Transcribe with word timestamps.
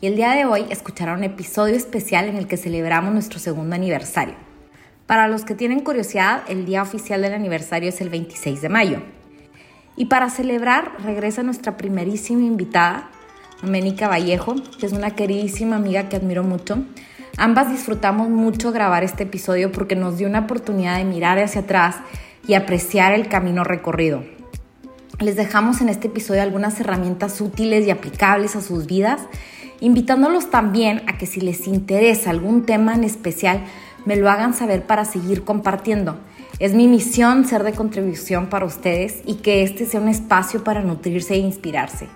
y 0.00 0.06
el 0.06 0.16
día 0.16 0.30
de 0.32 0.44
hoy 0.44 0.64
escucharán 0.70 1.18
un 1.18 1.24
episodio 1.24 1.74
especial 1.74 2.26
en 2.26 2.36
el 2.36 2.46
que 2.46 2.56
celebramos 2.56 3.12
nuestro 3.12 3.40
segundo 3.40 3.74
aniversario. 3.74 4.34
Para 5.06 5.26
los 5.26 5.44
que 5.44 5.54
tienen 5.54 5.80
curiosidad, 5.80 6.42
el 6.48 6.66
día 6.66 6.82
oficial 6.82 7.22
del 7.22 7.34
aniversario 7.34 7.88
es 7.88 8.00
el 8.00 8.08
26 8.08 8.60
de 8.60 8.68
mayo. 8.68 9.02
Y 9.96 10.04
para 10.04 10.30
celebrar 10.30 10.92
regresa 11.02 11.42
nuestra 11.42 11.76
primerísima 11.76 12.44
invitada, 12.44 13.10
Doménica 13.60 14.06
Vallejo, 14.06 14.54
que 14.78 14.86
es 14.86 14.92
una 14.92 15.16
queridísima 15.16 15.76
amiga 15.76 16.08
que 16.08 16.16
admiro 16.16 16.44
mucho. 16.44 16.84
Ambas 17.36 17.72
disfrutamos 17.72 18.28
mucho 18.28 18.70
grabar 18.70 19.02
este 19.02 19.24
episodio 19.24 19.72
porque 19.72 19.96
nos 19.96 20.18
dio 20.18 20.28
una 20.28 20.40
oportunidad 20.40 20.98
de 20.98 21.04
mirar 21.04 21.40
hacia 21.40 21.62
atrás 21.62 21.96
y 22.46 22.54
apreciar 22.54 23.12
el 23.14 23.26
camino 23.26 23.64
recorrido. 23.64 24.22
Les 25.18 25.34
dejamos 25.34 25.80
en 25.80 25.88
este 25.88 26.06
episodio 26.06 26.42
algunas 26.42 26.78
herramientas 26.78 27.40
útiles 27.40 27.84
y 27.84 27.90
aplicables 27.90 28.54
a 28.54 28.60
sus 28.60 28.86
vidas 28.86 29.22
invitándolos 29.80 30.50
también 30.50 31.02
a 31.06 31.18
que 31.18 31.26
si 31.26 31.40
les 31.40 31.66
interesa 31.66 32.30
algún 32.30 32.64
tema 32.64 32.94
en 32.94 33.04
especial, 33.04 33.64
me 34.04 34.16
lo 34.16 34.30
hagan 34.30 34.54
saber 34.54 34.86
para 34.86 35.04
seguir 35.04 35.44
compartiendo. 35.44 36.18
Es 36.58 36.74
mi 36.74 36.88
misión 36.88 37.44
ser 37.44 37.62
de 37.62 37.72
contribución 37.72 38.46
para 38.46 38.66
ustedes 38.66 39.22
y 39.24 39.36
que 39.36 39.62
este 39.62 39.86
sea 39.86 40.00
un 40.00 40.08
espacio 40.08 40.64
para 40.64 40.82
nutrirse 40.82 41.34
e 41.34 41.38
inspirarse. 41.38 42.08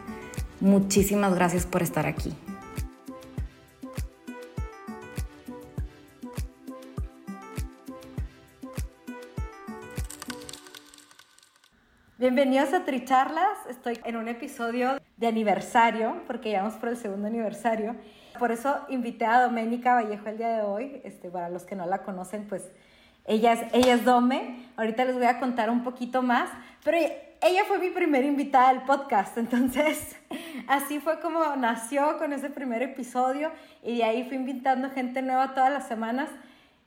Muchísimas 0.61 1.35
gracias 1.35 1.67
por 1.67 1.83
estar 1.83 2.07
aquí. 2.07 2.33
Bienvenidos 12.23 12.73
a 12.73 12.85
Tricharlas. 12.85 13.67
Estoy 13.69 13.99
en 14.05 14.15
un 14.15 14.29
episodio 14.29 15.01
de 15.17 15.27
aniversario, 15.27 16.23
porque 16.29 16.53
ya 16.53 16.63
vamos 16.63 16.79
por 16.79 16.91
el 16.91 16.97
segundo 16.97 17.27
aniversario. 17.27 17.97
Por 18.39 18.53
eso 18.53 18.79
invité 18.89 19.25
a 19.25 19.43
Doménica 19.43 19.95
Vallejo 19.95 20.29
el 20.29 20.39
día 20.39 20.51
de 20.51 20.63
hoy. 20.63 21.01
Este, 21.03 21.31
para 21.31 21.49
los 21.49 21.65
que 21.65 21.75
no 21.75 21.85
la 21.85 22.05
conocen, 22.05 22.47
pues 22.47 22.71
ella 23.25 23.55
es, 23.55 23.75
ella 23.75 23.95
es 23.95 24.05
Dome. 24.05 24.69
Ahorita 24.77 25.05
les 25.05 25.17
voy 25.17 25.25
a 25.25 25.41
contar 25.41 25.69
un 25.69 25.83
poquito 25.83 26.23
más. 26.23 26.49
Pero 26.85 26.97
ella 26.97 27.65
fue 27.67 27.81
mi 27.81 27.91
primera 27.91 28.25
invitada 28.25 28.69
al 28.69 28.85
podcast. 28.85 29.37
Entonces, 29.37 30.15
así 30.69 31.01
fue 31.01 31.19
como 31.19 31.57
nació 31.57 32.19
con 32.19 32.33
ese 32.33 32.51
primer 32.51 32.83
episodio. 32.83 33.51
Y 33.83 33.97
de 33.97 34.05
ahí 34.05 34.29
fui 34.29 34.37
invitando 34.37 34.91
gente 34.91 35.23
nueva 35.23 35.55
todas 35.55 35.73
las 35.73 35.89
semanas. 35.89 36.29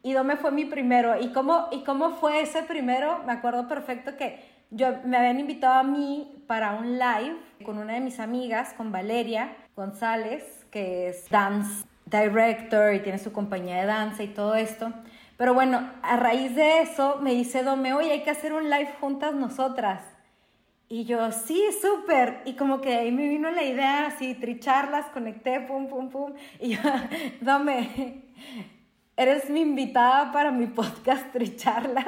Y 0.02 0.14
Dome 0.14 0.38
fue 0.38 0.52
mi 0.52 0.64
primero. 0.64 1.20
¿Y 1.20 1.34
cómo, 1.34 1.68
y 1.74 1.84
cómo 1.84 2.12
fue 2.12 2.40
ese 2.40 2.64
primero? 2.64 3.22
Me 3.26 3.34
acuerdo 3.34 3.68
perfecto 3.68 4.16
que 4.16 4.55
yo 4.76 4.88
me 5.06 5.16
habían 5.18 5.40
invitado 5.40 5.76
a 5.76 5.84
mí 5.84 6.44
para 6.48 6.74
un 6.74 7.00
live 7.00 7.38
con 7.64 7.78
una 7.78 7.94
de 7.94 8.02
mis 8.02 8.20
amigas, 8.20 8.74
con 8.74 8.92
Valeria 8.92 9.56
González, 9.76 10.68
que 10.70 11.08
es 11.08 11.30
dance 11.30 11.86
director 12.06 12.94
y 12.94 13.00
tiene 13.00 13.18
su 13.18 13.32
compañía 13.32 13.78
de 13.78 13.86
danza 13.86 14.24
y 14.24 14.28
todo 14.28 14.54
esto. 14.56 14.92
Pero 15.38 15.54
bueno, 15.54 15.90
a 16.02 16.18
raíz 16.18 16.56
de 16.56 16.82
eso 16.82 17.20
me 17.22 17.34
dice 17.34 17.64
Dome, 17.64 17.94
oye, 17.94 18.12
hay 18.12 18.24
que 18.24 18.30
hacer 18.30 18.54
un 18.54 18.70
live 18.70 18.94
juntas 19.00 19.34
nosotras. 19.34 20.02
Y 20.90 21.06
yo, 21.06 21.32
sí, 21.32 21.64
súper. 21.82 22.42
Y 22.46 22.54
como 22.54 22.82
que 22.82 22.96
ahí 22.96 23.12
me 23.12 23.30
vino 23.30 23.50
la 23.52 23.64
idea, 23.64 24.08
así, 24.08 24.36
tricharlas, 24.36 25.06
conecté, 25.08 25.62
pum, 25.62 25.88
pum, 25.88 26.10
pum. 26.10 26.34
Y 26.60 26.76
yo, 26.76 26.82
Dome, 27.42 28.26
eres 29.16 29.50
mi 29.50 29.62
invitada 29.62 30.34
para 30.34 30.52
mi 30.52 30.68
podcast 30.68 31.32
Tricharlas. 31.32 32.08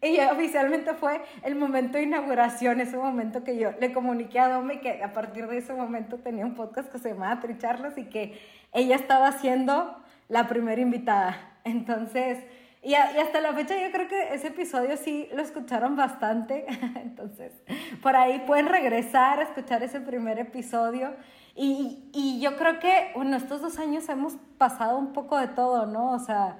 Y 0.00 0.20
oficialmente 0.20 0.94
fue 0.94 1.20
el 1.42 1.56
momento 1.56 1.98
de 1.98 2.04
inauguración, 2.04 2.80
ese 2.80 2.96
momento 2.96 3.42
que 3.42 3.58
yo 3.58 3.72
le 3.80 3.92
comuniqué 3.92 4.38
a 4.38 4.48
Dome 4.48 4.80
que 4.80 5.02
a 5.02 5.12
partir 5.12 5.48
de 5.48 5.58
ese 5.58 5.72
momento 5.72 6.18
tenía 6.18 6.46
un 6.46 6.54
podcast 6.54 6.90
que 6.90 6.98
se 6.98 7.10
llamaba 7.10 7.40
Tricharlas 7.40 7.98
y 7.98 8.04
que 8.04 8.38
ella 8.72 8.94
estaba 8.94 9.32
siendo 9.32 9.96
la 10.28 10.46
primera 10.46 10.80
invitada. 10.80 11.58
Entonces, 11.64 12.38
y, 12.82 12.94
hasta 12.94 13.40
la 13.40 13.52
fecha 13.54 13.74
yo 13.76 13.90
creo 13.90 14.06
que 14.06 14.34
ese 14.34 14.48
episodio 14.48 14.96
sí 14.96 15.28
lo 15.34 15.42
escucharon 15.42 15.96
bastante. 15.96 16.66
Entonces, 17.02 17.52
por 18.00 18.14
ahí 18.14 18.44
pueden 18.46 18.66
regresar 18.66 19.40
a 19.40 19.42
escuchar 19.42 19.82
ese 19.82 20.00
primer 20.00 20.38
episodio. 20.38 21.14
Y, 21.56 22.08
y 22.12 22.40
yo 22.40 22.56
creo 22.56 22.78
que, 22.78 23.10
bueno, 23.16 23.36
estos 23.36 23.60
dos 23.60 23.78
años 23.78 24.08
hemos 24.08 24.34
pasado 24.58 24.96
un 24.96 25.12
poco 25.12 25.36
de 25.38 25.48
todo, 25.48 25.86
¿no? 25.86 26.12
O 26.12 26.18
sea, 26.20 26.58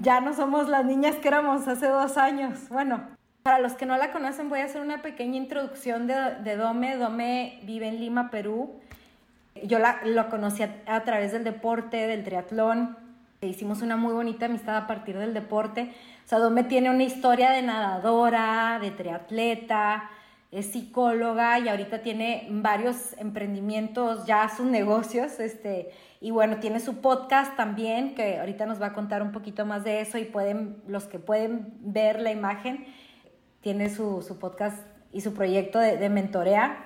ya 0.00 0.20
no 0.20 0.34
somos 0.34 0.68
las 0.68 0.84
niñas 0.84 1.16
que 1.16 1.28
éramos 1.28 1.66
hace 1.66 1.86
dos 1.88 2.16
años. 2.16 2.68
Bueno, 2.68 3.00
para 3.42 3.58
los 3.58 3.72
que 3.72 3.86
no 3.86 3.96
la 3.96 4.12
conocen, 4.12 4.48
voy 4.48 4.60
a 4.60 4.64
hacer 4.64 4.80
una 4.80 5.02
pequeña 5.02 5.36
introducción 5.36 6.06
de, 6.06 6.56
Dome. 6.56 6.96
Dome 6.96 7.60
vive 7.64 7.88
en 7.88 7.98
Lima, 7.98 8.30
Perú. 8.30 8.80
Yo 9.64 9.78
la, 9.78 10.00
lo 10.04 10.28
conocí 10.28 10.62
a, 10.62 11.04
través 11.04 11.32
del 11.32 11.42
deporte, 11.42 12.06
del 12.06 12.22
triatlón. 12.22 12.96
Hicimos 13.40 13.82
una 13.82 13.96
muy 13.96 14.12
bonita 14.12 14.46
amistad 14.46 14.76
a 14.76 14.86
partir 14.86 15.18
del 15.18 15.34
deporte. 15.34 15.92
O 16.24 16.28
sea, 16.28 16.38
Dome 16.38 16.62
tiene 16.62 16.88
una 16.90 17.02
historia 17.02 17.50
de 17.50 17.62
nadadora, 17.62 18.78
de 18.80 18.92
triatleta, 18.92 20.08
es 20.52 20.66
psicóloga 20.66 21.58
y 21.58 21.68
ahorita 21.68 22.02
tiene 22.02 22.46
varios 22.50 23.16
emprendimientos, 23.16 24.26
ya 24.26 24.50
sus 24.54 24.66
negocios, 24.66 25.40
este, 25.40 25.90
y 26.20 26.30
bueno, 26.30 26.58
tiene 26.58 26.78
su 26.78 27.00
podcast 27.00 27.56
también, 27.56 28.14
que 28.14 28.38
ahorita 28.38 28.66
nos 28.66 28.80
va 28.80 28.88
a 28.88 28.92
contar 28.92 29.22
un 29.22 29.32
poquito 29.32 29.64
más 29.64 29.82
de 29.82 30.02
eso 30.02 30.18
y 30.18 30.24
pueden, 30.24 30.76
los 30.86 31.04
que 31.04 31.18
pueden 31.18 31.72
ver 31.80 32.20
la 32.20 32.30
imagen, 32.30 32.84
tiene 33.62 33.88
su, 33.88 34.20
su 34.20 34.38
podcast 34.38 34.76
y 35.10 35.22
su 35.22 35.32
proyecto 35.32 35.78
de, 35.78 36.08
mentorea. 36.10 36.84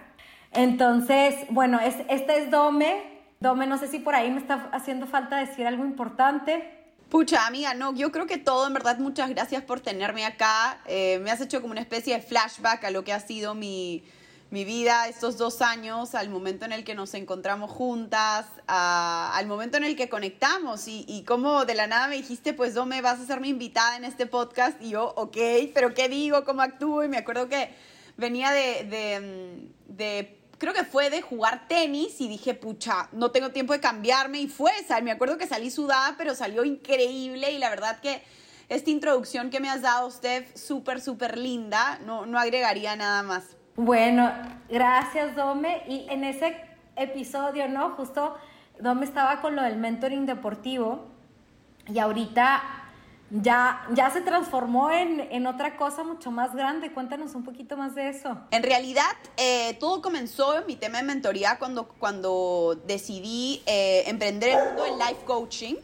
Entonces, 0.53 1.35
bueno, 1.51 1.81
es, 1.81 1.97
este 2.09 2.39
es 2.39 2.51
Dome. 2.53 3.03
Dome, 3.41 3.67
no 3.67 3.79
sé 3.79 3.89
si 3.89 3.99
por 3.99 4.15
ahí 4.15 4.31
me 4.31 4.39
está 4.39 4.69
haciendo 4.73 5.07
falta 5.07 5.39
decir 5.39 5.67
algo 5.67 5.85
importante. 5.85 6.86
Pucha, 7.09 7.47
amiga, 7.47 7.73
no, 7.75 7.95
yo 7.95 8.11
creo 8.11 8.27
que 8.27 8.37
todo, 8.37 8.67
en 8.67 8.75
verdad, 8.75 8.99
muchas 8.99 9.31
gracias 9.31 9.63
por 9.63 9.79
tenerme 9.81 10.25
acá. 10.25 10.81
Eh, 10.87 11.21
me 11.21 11.31
has 11.31 11.41
hecho 11.41 11.61
como 11.61 11.71
una 11.71 11.81
especie 11.81 12.17
de 12.17 12.21
flashback 12.21 12.83
a 12.83 12.91
lo 12.91 13.05
que 13.05 13.13
ha 13.13 13.21
sido 13.21 13.55
mi, 13.55 14.03
mi 14.51 14.65
vida 14.65 15.07
estos 15.07 15.39
dos 15.39 15.63
años, 15.63 16.17
al 16.17 16.31
momento 16.31 16.65
en 16.65 16.73
el 16.73 16.83
que 16.83 16.97
nos 16.97 17.15
encontramos 17.15 17.71
juntas, 17.71 18.47
al 18.67 19.47
momento 19.47 19.77
en 19.77 19.85
el 19.85 19.95
que 19.95 20.09
conectamos 20.09 20.89
y, 20.89 21.05
y 21.07 21.23
como 21.23 21.65
de 21.65 21.77
la 21.77 21.87
nada 21.87 22.09
me 22.09 22.17
dijiste, 22.17 22.53
pues 22.55 22.75
me 22.75 23.01
vas 23.01 23.21
a 23.21 23.25
ser 23.25 23.41
mi 23.41 23.51
invitada 23.51 23.97
en 23.97 24.05
este 24.05 24.27
podcast 24.27 24.83
y 24.83 24.91
yo, 24.91 25.13
ok, 25.17 25.37
pero 25.75 25.95
¿qué 25.95 26.09
digo? 26.09 26.45
¿Cómo 26.45 26.63
actúo? 26.63 27.05
Y 27.05 27.09
me 27.09 27.19
acuerdo 27.19 27.49
que 27.49 27.71
venía 28.17 28.51
de, 28.51 28.85
de, 28.85 29.69
de 29.87 30.36
creo 30.59 30.73
que 30.73 30.85
fue 30.85 31.11
de 31.11 31.23
jugar 31.23 31.69
tenis 31.69 32.21
y 32.21 32.29
dije, 32.29 32.55
pucha, 32.55 33.09
no 33.13 33.31
tengo 33.31 33.51
tiempo 33.51 33.73
de 33.73 33.81
cambiarme 33.81 34.41
y 34.41 34.49
fue, 34.49 34.71
esa. 34.81 35.01
me 35.01 35.11
acuerdo 35.11 35.39
que 35.39 35.47
salí 35.47 35.71
sudada, 35.71 36.15
pero 36.17 36.35
salió 36.35 36.65
increíble 36.65 37.53
y 37.53 37.59
la 37.59 37.71
verdad 37.71 38.01
que 38.01 38.23
esta 38.69 38.91
introducción 38.91 39.51
que 39.51 39.61
me 39.61 39.69
has 39.69 39.83
dado, 39.83 40.11
Steph, 40.11 40.57
súper, 40.57 41.01
súper 41.01 41.39
linda, 41.39 41.99
no, 42.05 42.27
no 42.27 42.39
agregaría 42.39 42.97
nada 42.97 43.23
más. 43.23 43.57
Bueno, 43.77 44.33
gracias 44.69 45.37
Dome. 45.37 45.83
Y 45.87 46.07
en 46.09 46.25
ese 46.25 46.57
episodio, 46.97 47.69
¿no? 47.69 47.91
Justo 47.91 48.37
Dome 48.81 49.05
estaba 49.05 49.41
con 49.41 49.55
lo 49.55 49.63
del 49.63 49.77
mentoring 49.77 50.27
deportivo 50.27 51.07
y 51.87 51.99
ahorita 51.99 52.63
ya, 53.31 53.87
ya 53.95 54.11
se 54.11 54.21
transformó 54.21 54.91
en, 54.91 55.47
otra 55.47 55.77
cosa 55.77 56.05
mucho 56.05 56.31
más 56.31 56.55
grande. 56.55 56.93
Cuéntanos 56.93 57.35
un 57.35 57.45
poquito 57.45 57.77
más 57.77 57.95
de 57.95 58.09
eso. 58.09 58.39
En 58.51 58.63
realidad, 58.63 59.05
eh, 59.37 59.77
todo 59.81 60.03
comenzó 60.03 60.59
en 60.59 60.67
mi 60.67 60.77
tema 60.77 60.99
de 60.99 61.05
mentoría 61.05 61.59
cuando, 61.59 61.89
cuando 61.89 62.81
decidí 62.87 63.63
eh, 63.67 64.05
emprender 64.07 64.51
el 64.51 64.65
mundo 64.67 64.85
del 64.85 64.99
life 64.99 65.25
coaching. 65.25 65.75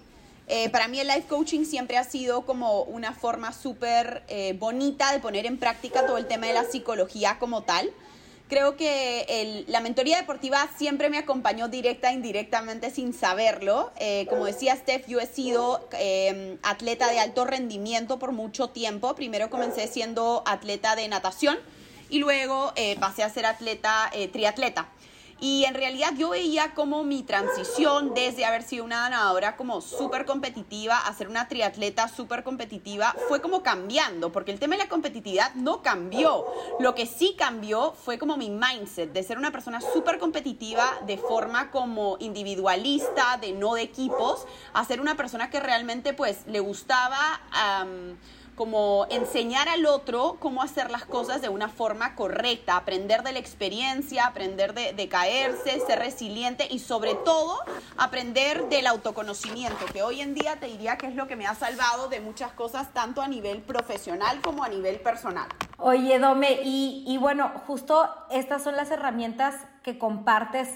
Eh, 0.48 0.68
para 0.70 0.88
mí 0.88 1.00
el 1.00 1.06
life 1.06 1.26
coaching 1.28 1.64
siempre 1.64 1.96
ha 1.96 2.04
sido 2.04 2.42
como 2.42 2.82
una 2.82 3.12
forma 3.12 3.52
súper 3.52 4.22
eh, 4.28 4.54
bonita 4.58 5.12
de 5.12 5.20
poner 5.20 5.46
en 5.46 5.56
práctica 5.56 6.04
todo 6.04 6.18
el 6.18 6.26
tema 6.26 6.46
de 6.46 6.54
la 6.54 6.64
psicología 6.64 7.38
como 7.38 7.62
tal. 7.62 7.90
Creo 8.52 8.76
que 8.76 9.64
la 9.68 9.80
mentoría 9.80 10.18
deportiva 10.18 10.68
siempre 10.76 11.08
me 11.08 11.16
acompañó 11.16 11.68
directa 11.68 12.10
e 12.10 12.12
indirectamente 12.12 12.90
sin 12.90 13.14
saberlo. 13.14 13.90
Eh, 13.98 14.26
como 14.28 14.44
decía 14.44 14.76
Steph, 14.76 15.06
yo 15.06 15.20
he 15.20 15.26
sido 15.26 15.88
em, 15.98 16.58
atleta 16.62 17.10
de 17.10 17.18
alto 17.18 17.46
rendimiento 17.46 18.18
por 18.18 18.32
mucho 18.32 18.68
tiempo. 18.68 19.14
Primero 19.14 19.48
comencé 19.48 19.88
siendo 19.88 20.42
atleta 20.44 20.96
de 20.96 21.08
natación 21.08 21.56
y 22.10 22.18
luego 22.18 22.74
pasé 23.00 23.22
a 23.22 23.30
ser 23.30 23.46
atleta 23.46 24.12
triatleta. 24.34 24.86
Y 25.42 25.64
en 25.64 25.74
realidad 25.74 26.12
yo 26.16 26.30
veía 26.30 26.72
como 26.72 27.02
mi 27.02 27.24
transición 27.24 28.14
desde 28.14 28.44
haber 28.44 28.62
sido 28.62 28.84
una 28.84 29.10
nadadora 29.10 29.56
como 29.56 29.80
súper 29.80 30.24
competitiva 30.24 30.96
a 30.96 31.12
ser 31.14 31.26
una 31.26 31.48
triatleta 31.48 32.06
súper 32.06 32.44
competitiva 32.44 33.12
fue 33.26 33.40
como 33.42 33.60
cambiando, 33.60 34.30
porque 34.30 34.52
el 34.52 34.60
tema 34.60 34.76
de 34.76 34.84
la 34.84 34.88
competitividad 34.88 35.52
no 35.56 35.82
cambió. 35.82 36.46
Lo 36.78 36.94
que 36.94 37.06
sí 37.06 37.34
cambió 37.36 37.92
fue 37.92 38.18
como 38.18 38.36
mi 38.36 38.50
mindset 38.50 39.12
de 39.12 39.24
ser 39.24 39.36
una 39.36 39.50
persona 39.50 39.80
súper 39.80 40.20
competitiva 40.20 40.88
de 41.08 41.18
forma 41.18 41.72
como 41.72 42.18
individualista, 42.20 43.36
de 43.40 43.50
no 43.50 43.74
de 43.74 43.82
equipos, 43.82 44.46
a 44.74 44.84
ser 44.84 45.00
una 45.00 45.16
persona 45.16 45.50
que 45.50 45.58
realmente 45.58 46.14
pues 46.14 46.46
le 46.46 46.60
gustaba 46.60 47.40
como 48.54 49.06
enseñar 49.10 49.68
al 49.68 49.86
otro 49.86 50.36
cómo 50.38 50.62
hacer 50.62 50.90
las 50.90 51.04
cosas 51.04 51.40
de 51.40 51.48
una 51.48 51.68
forma 51.68 52.14
correcta, 52.14 52.76
aprender 52.76 53.22
de 53.22 53.32
la 53.32 53.38
experiencia, 53.38 54.26
aprender 54.26 54.74
de, 54.74 55.08
caerse, 55.08 55.80
ser 55.80 55.98
resiliente 55.98 56.66
y 56.70 56.78
sobre 56.78 57.14
todo 57.14 57.58
aprender 57.96 58.68
del 58.68 58.86
autoconocimiento, 58.86 59.86
que 59.92 60.02
hoy 60.02 60.20
en 60.20 60.34
día 60.34 60.56
te 60.60 60.66
diría 60.66 60.98
que 60.98 61.06
es 61.06 61.14
lo 61.14 61.26
que 61.26 61.36
me 61.36 61.46
ha 61.46 61.54
salvado 61.54 62.08
de 62.08 62.20
muchas 62.20 62.52
cosas, 62.52 62.92
tanto 62.92 63.22
a 63.22 63.28
nivel 63.28 63.62
profesional 63.62 64.40
como 64.42 64.64
a 64.64 64.68
nivel 64.68 65.00
personal. 65.00 65.48
Oye, 65.78 66.18
Dome, 66.18 66.60
y, 66.62 67.04
y 67.06 67.18
bueno, 67.18 67.52
justo 67.66 68.08
estas 68.30 68.62
son 68.62 68.76
las 68.76 68.90
herramientas 68.90 69.56
que 69.82 69.98
compartes 69.98 70.68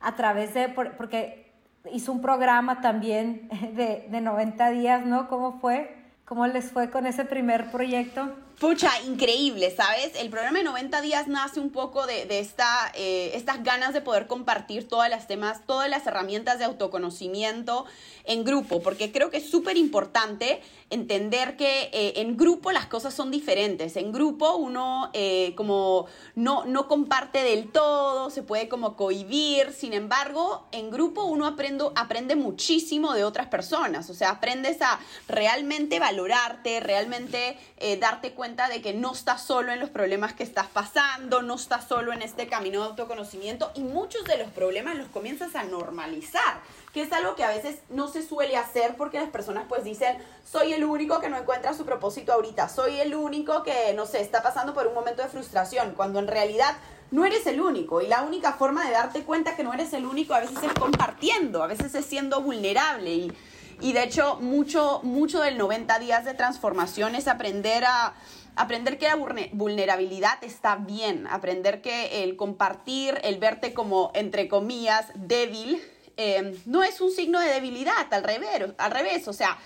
a 0.00 0.14
través 0.16 0.54
de, 0.54 0.68
porque 0.68 1.52
hizo 1.90 2.12
un 2.12 2.20
programa 2.20 2.80
también 2.80 3.48
de, 3.74 4.06
de 4.10 4.20
90 4.20 4.70
días, 4.70 5.06
¿no? 5.06 5.28
¿Cómo 5.28 5.58
fue? 5.60 6.01
¿Cómo 6.32 6.46
les 6.46 6.70
fue 6.70 6.88
con 6.88 7.06
ese 7.06 7.26
primer 7.26 7.70
proyecto? 7.70 8.30
Pucha, 8.58 8.90
increíble, 9.06 9.74
¿sabes? 9.74 10.12
El 10.16 10.30
programa 10.30 10.58
de 10.58 10.64
90 10.64 11.00
días 11.00 11.26
nace 11.26 11.58
un 11.58 11.70
poco 11.70 12.06
de, 12.06 12.38
esta, 12.38 12.92
eh, 12.94 13.32
estas 13.34 13.64
ganas 13.64 13.92
de 13.92 14.00
poder 14.00 14.26
compartir 14.26 14.86
todas 14.86 15.10
las 15.10 15.26
temas, 15.26 15.66
todas 15.66 15.90
las 15.90 16.06
herramientas 16.06 16.58
de 16.58 16.64
autoconocimiento 16.66 17.86
en 18.24 18.44
grupo, 18.44 18.80
porque 18.80 19.10
creo 19.10 19.30
que 19.30 19.38
es 19.38 19.50
súper 19.50 19.76
importante 19.76 20.60
entender 20.90 21.56
que 21.56 21.90
eh, 21.92 22.20
en 22.20 22.36
grupo 22.36 22.70
las 22.70 22.86
cosas 22.86 23.14
son 23.14 23.32
diferentes. 23.32 23.96
En 23.96 24.12
grupo 24.12 24.54
uno 24.54 25.10
eh, 25.12 25.54
como 25.56 26.06
no, 26.36 26.64
no 26.64 26.86
comparte 26.86 27.42
del 27.42 27.72
todo, 27.72 28.30
se 28.30 28.42
puede 28.42 28.68
como 28.68 28.96
cohibir, 28.96 29.72
sin 29.72 29.92
embargo, 29.92 30.66
en 30.70 30.90
grupo 30.90 31.24
uno 31.24 31.46
aprende, 31.46 31.86
aprende 31.96 32.36
muchísimo 32.36 33.12
de 33.12 33.24
otras 33.24 33.48
personas, 33.48 34.08
o 34.08 34.14
sea, 34.14 34.30
aprendes 34.30 34.82
a 34.82 35.00
realmente 35.26 35.98
valorarte, 35.98 36.78
realmente 36.78 37.56
darte 37.98 38.32
cuenta 38.32 38.41
de 38.42 38.82
que 38.82 38.92
no 38.92 39.12
estás 39.12 39.40
solo 39.40 39.70
en 39.70 39.78
los 39.78 39.88
problemas 39.88 40.32
que 40.32 40.42
estás 40.42 40.66
pasando, 40.66 41.42
no 41.42 41.54
estás 41.54 41.86
solo 41.86 42.12
en 42.12 42.22
este 42.22 42.48
camino 42.48 42.80
de 42.80 42.88
autoconocimiento 42.88 43.70
y 43.76 43.82
muchos 43.82 44.24
de 44.24 44.36
los 44.36 44.48
problemas 44.48 44.96
los 44.96 45.06
comienzas 45.06 45.54
a 45.54 45.62
normalizar, 45.62 46.60
que 46.92 47.02
es 47.02 47.12
algo 47.12 47.36
que 47.36 47.44
a 47.44 47.50
veces 47.50 47.78
no 47.88 48.08
se 48.08 48.26
suele 48.26 48.56
hacer 48.56 48.96
porque 48.96 49.20
las 49.20 49.30
personas 49.30 49.66
pues 49.68 49.84
dicen, 49.84 50.18
soy 50.44 50.72
el 50.72 50.82
único 50.82 51.20
que 51.20 51.28
no 51.28 51.38
encuentra 51.38 51.72
su 51.72 51.84
propósito 51.84 52.32
ahorita, 52.32 52.68
soy 52.68 52.98
el 52.98 53.14
único 53.14 53.62
que, 53.62 53.94
no 53.94 54.06
sé, 54.06 54.20
está 54.20 54.42
pasando 54.42 54.74
por 54.74 54.88
un 54.88 54.94
momento 54.94 55.22
de 55.22 55.28
frustración, 55.28 55.92
cuando 55.92 56.18
en 56.18 56.26
realidad 56.26 56.74
no 57.12 57.24
eres 57.24 57.46
el 57.46 57.60
único 57.60 58.00
y 58.00 58.08
la 58.08 58.22
única 58.22 58.54
forma 58.54 58.84
de 58.84 58.90
darte 58.90 59.22
cuenta 59.22 59.54
que 59.54 59.62
no 59.62 59.72
eres 59.72 59.92
el 59.92 60.04
único 60.04 60.34
a 60.34 60.40
veces 60.40 60.58
es 60.64 60.72
compartiendo, 60.72 61.62
a 61.62 61.68
veces 61.68 61.94
es 61.94 62.04
siendo 62.04 62.40
vulnerable 62.40 63.14
y, 63.14 63.32
y 63.80 63.92
de 63.92 64.04
hecho 64.04 64.38
mucho, 64.40 65.00
mucho 65.02 65.40
del 65.40 65.58
90 65.58 65.98
días 65.98 66.24
de 66.24 66.34
transformación 66.34 67.14
es 67.14 67.28
aprender 67.28 67.84
a 67.84 68.14
aprender 68.56 68.98
que 68.98 69.06
la 69.06 69.16
vulnerabilidad 69.52 70.42
está 70.42 70.76
bien, 70.76 71.26
aprender 71.26 71.80
que 71.80 72.22
el 72.22 72.36
compartir, 72.36 73.18
el 73.22 73.38
verte 73.38 73.72
como, 73.72 74.10
entre 74.14 74.48
comillas, 74.48 75.06
débil, 75.14 75.80
em, 76.16 76.54
no 76.66 76.82
es 76.82 77.00
un 77.00 77.10
signo 77.10 77.40
de 77.40 77.48
debilidad, 77.48 78.12
al 78.12 78.22
revés, 78.22 78.74
al 78.76 78.90
revés, 78.90 79.26
o 79.28 79.32
sea, 79.32 79.58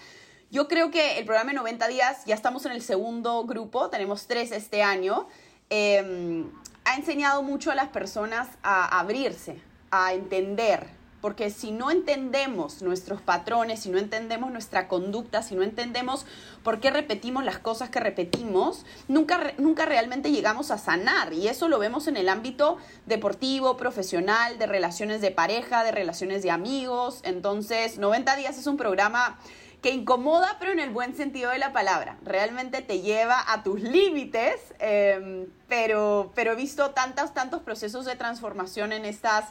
yo 0.51 0.69
creo 0.69 0.91
que 0.91 1.19
el 1.19 1.25
programa 1.25 1.51
de 1.51 1.57
90 1.57 1.89
días, 1.89 2.25
ya 2.25 2.35
estamos 2.35 2.65
en 2.67 2.73
el 2.73 2.83
segundo 2.83 3.45
grupo, 3.45 3.91
tenemos 3.91 4.29
tres 4.29 4.53
este 4.53 4.83
año, 4.83 5.27
em, 5.69 6.49
ha 6.85 6.95
enseñado 6.95 7.43
mucho 7.43 7.73
a 7.73 7.75
las 7.75 7.89
personas 7.89 8.49
a 8.63 9.01
abrirse, 9.01 9.61
a 9.91 10.15
entender, 10.15 10.87
porque 11.21 11.51
si 11.51 11.73
no 11.73 11.91
entendemos 11.91 12.83
nuestros 12.83 13.21
patrones, 13.21 13.81
si 13.81 13.91
no 13.91 13.99
entendemos 13.99 14.51
nuestra 14.53 14.89
conducta, 14.89 15.43
si 15.43 15.55
no 15.55 15.63
entendemos 15.63 16.27
por 16.63 16.81
qué 16.81 16.91
repetimos 16.91 17.45
las 17.45 17.59
cosas 17.59 17.91
que 17.91 18.01
repetimos, 18.01 18.85
nunca, 19.09 19.55
nunca 19.59 19.87
realmente 19.87 20.31
llegamos 20.31 20.71
a 20.71 20.79
sanar. 20.79 21.33
Y 21.33 21.49
eso 21.49 21.69
lo 21.69 21.79
vemos 21.79 22.07
en 22.07 22.17
el 22.17 22.29
ámbito 22.29 22.77
deportivo, 23.07 23.77
profesional, 23.77 24.59
de 24.59 24.67
relaciones 24.67 25.21
de 25.21 25.31
pareja, 25.31 25.85
de 25.85 25.93
relaciones 25.93 26.43
de 26.43 26.51
amigos. 26.51 27.21
Entonces, 27.25 27.99
90 27.99 28.37
días 28.37 28.59
es 28.59 28.67
un 28.67 28.77
programa 28.77 29.39
que 29.83 29.91
incomoda, 29.91 30.57
pero 30.59 30.73
en 30.73 30.81
el 30.81 30.91
buen 30.91 31.15
sentido 31.15 31.51
de 31.51 31.59
la 31.59 31.73
palabra. 31.73 32.19
Realmente 32.23 32.83
te 32.83 33.01
lleva 33.03 33.53
a 33.53 33.63
tus 33.63 33.81
límites, 33.81 34.75
em, 34.79 35.47
pero, 35.69 36.33
pero 36.35 36.53
he 36.53 36.57
visto 36.57 36.91
tantos, 36.91 37.35
tantos 37.35 37.63
procesos 37.63 38.05
de 38.05 38.17
transformación 38.17 38.93
en 38.93 39.05
estas 39.05 39.45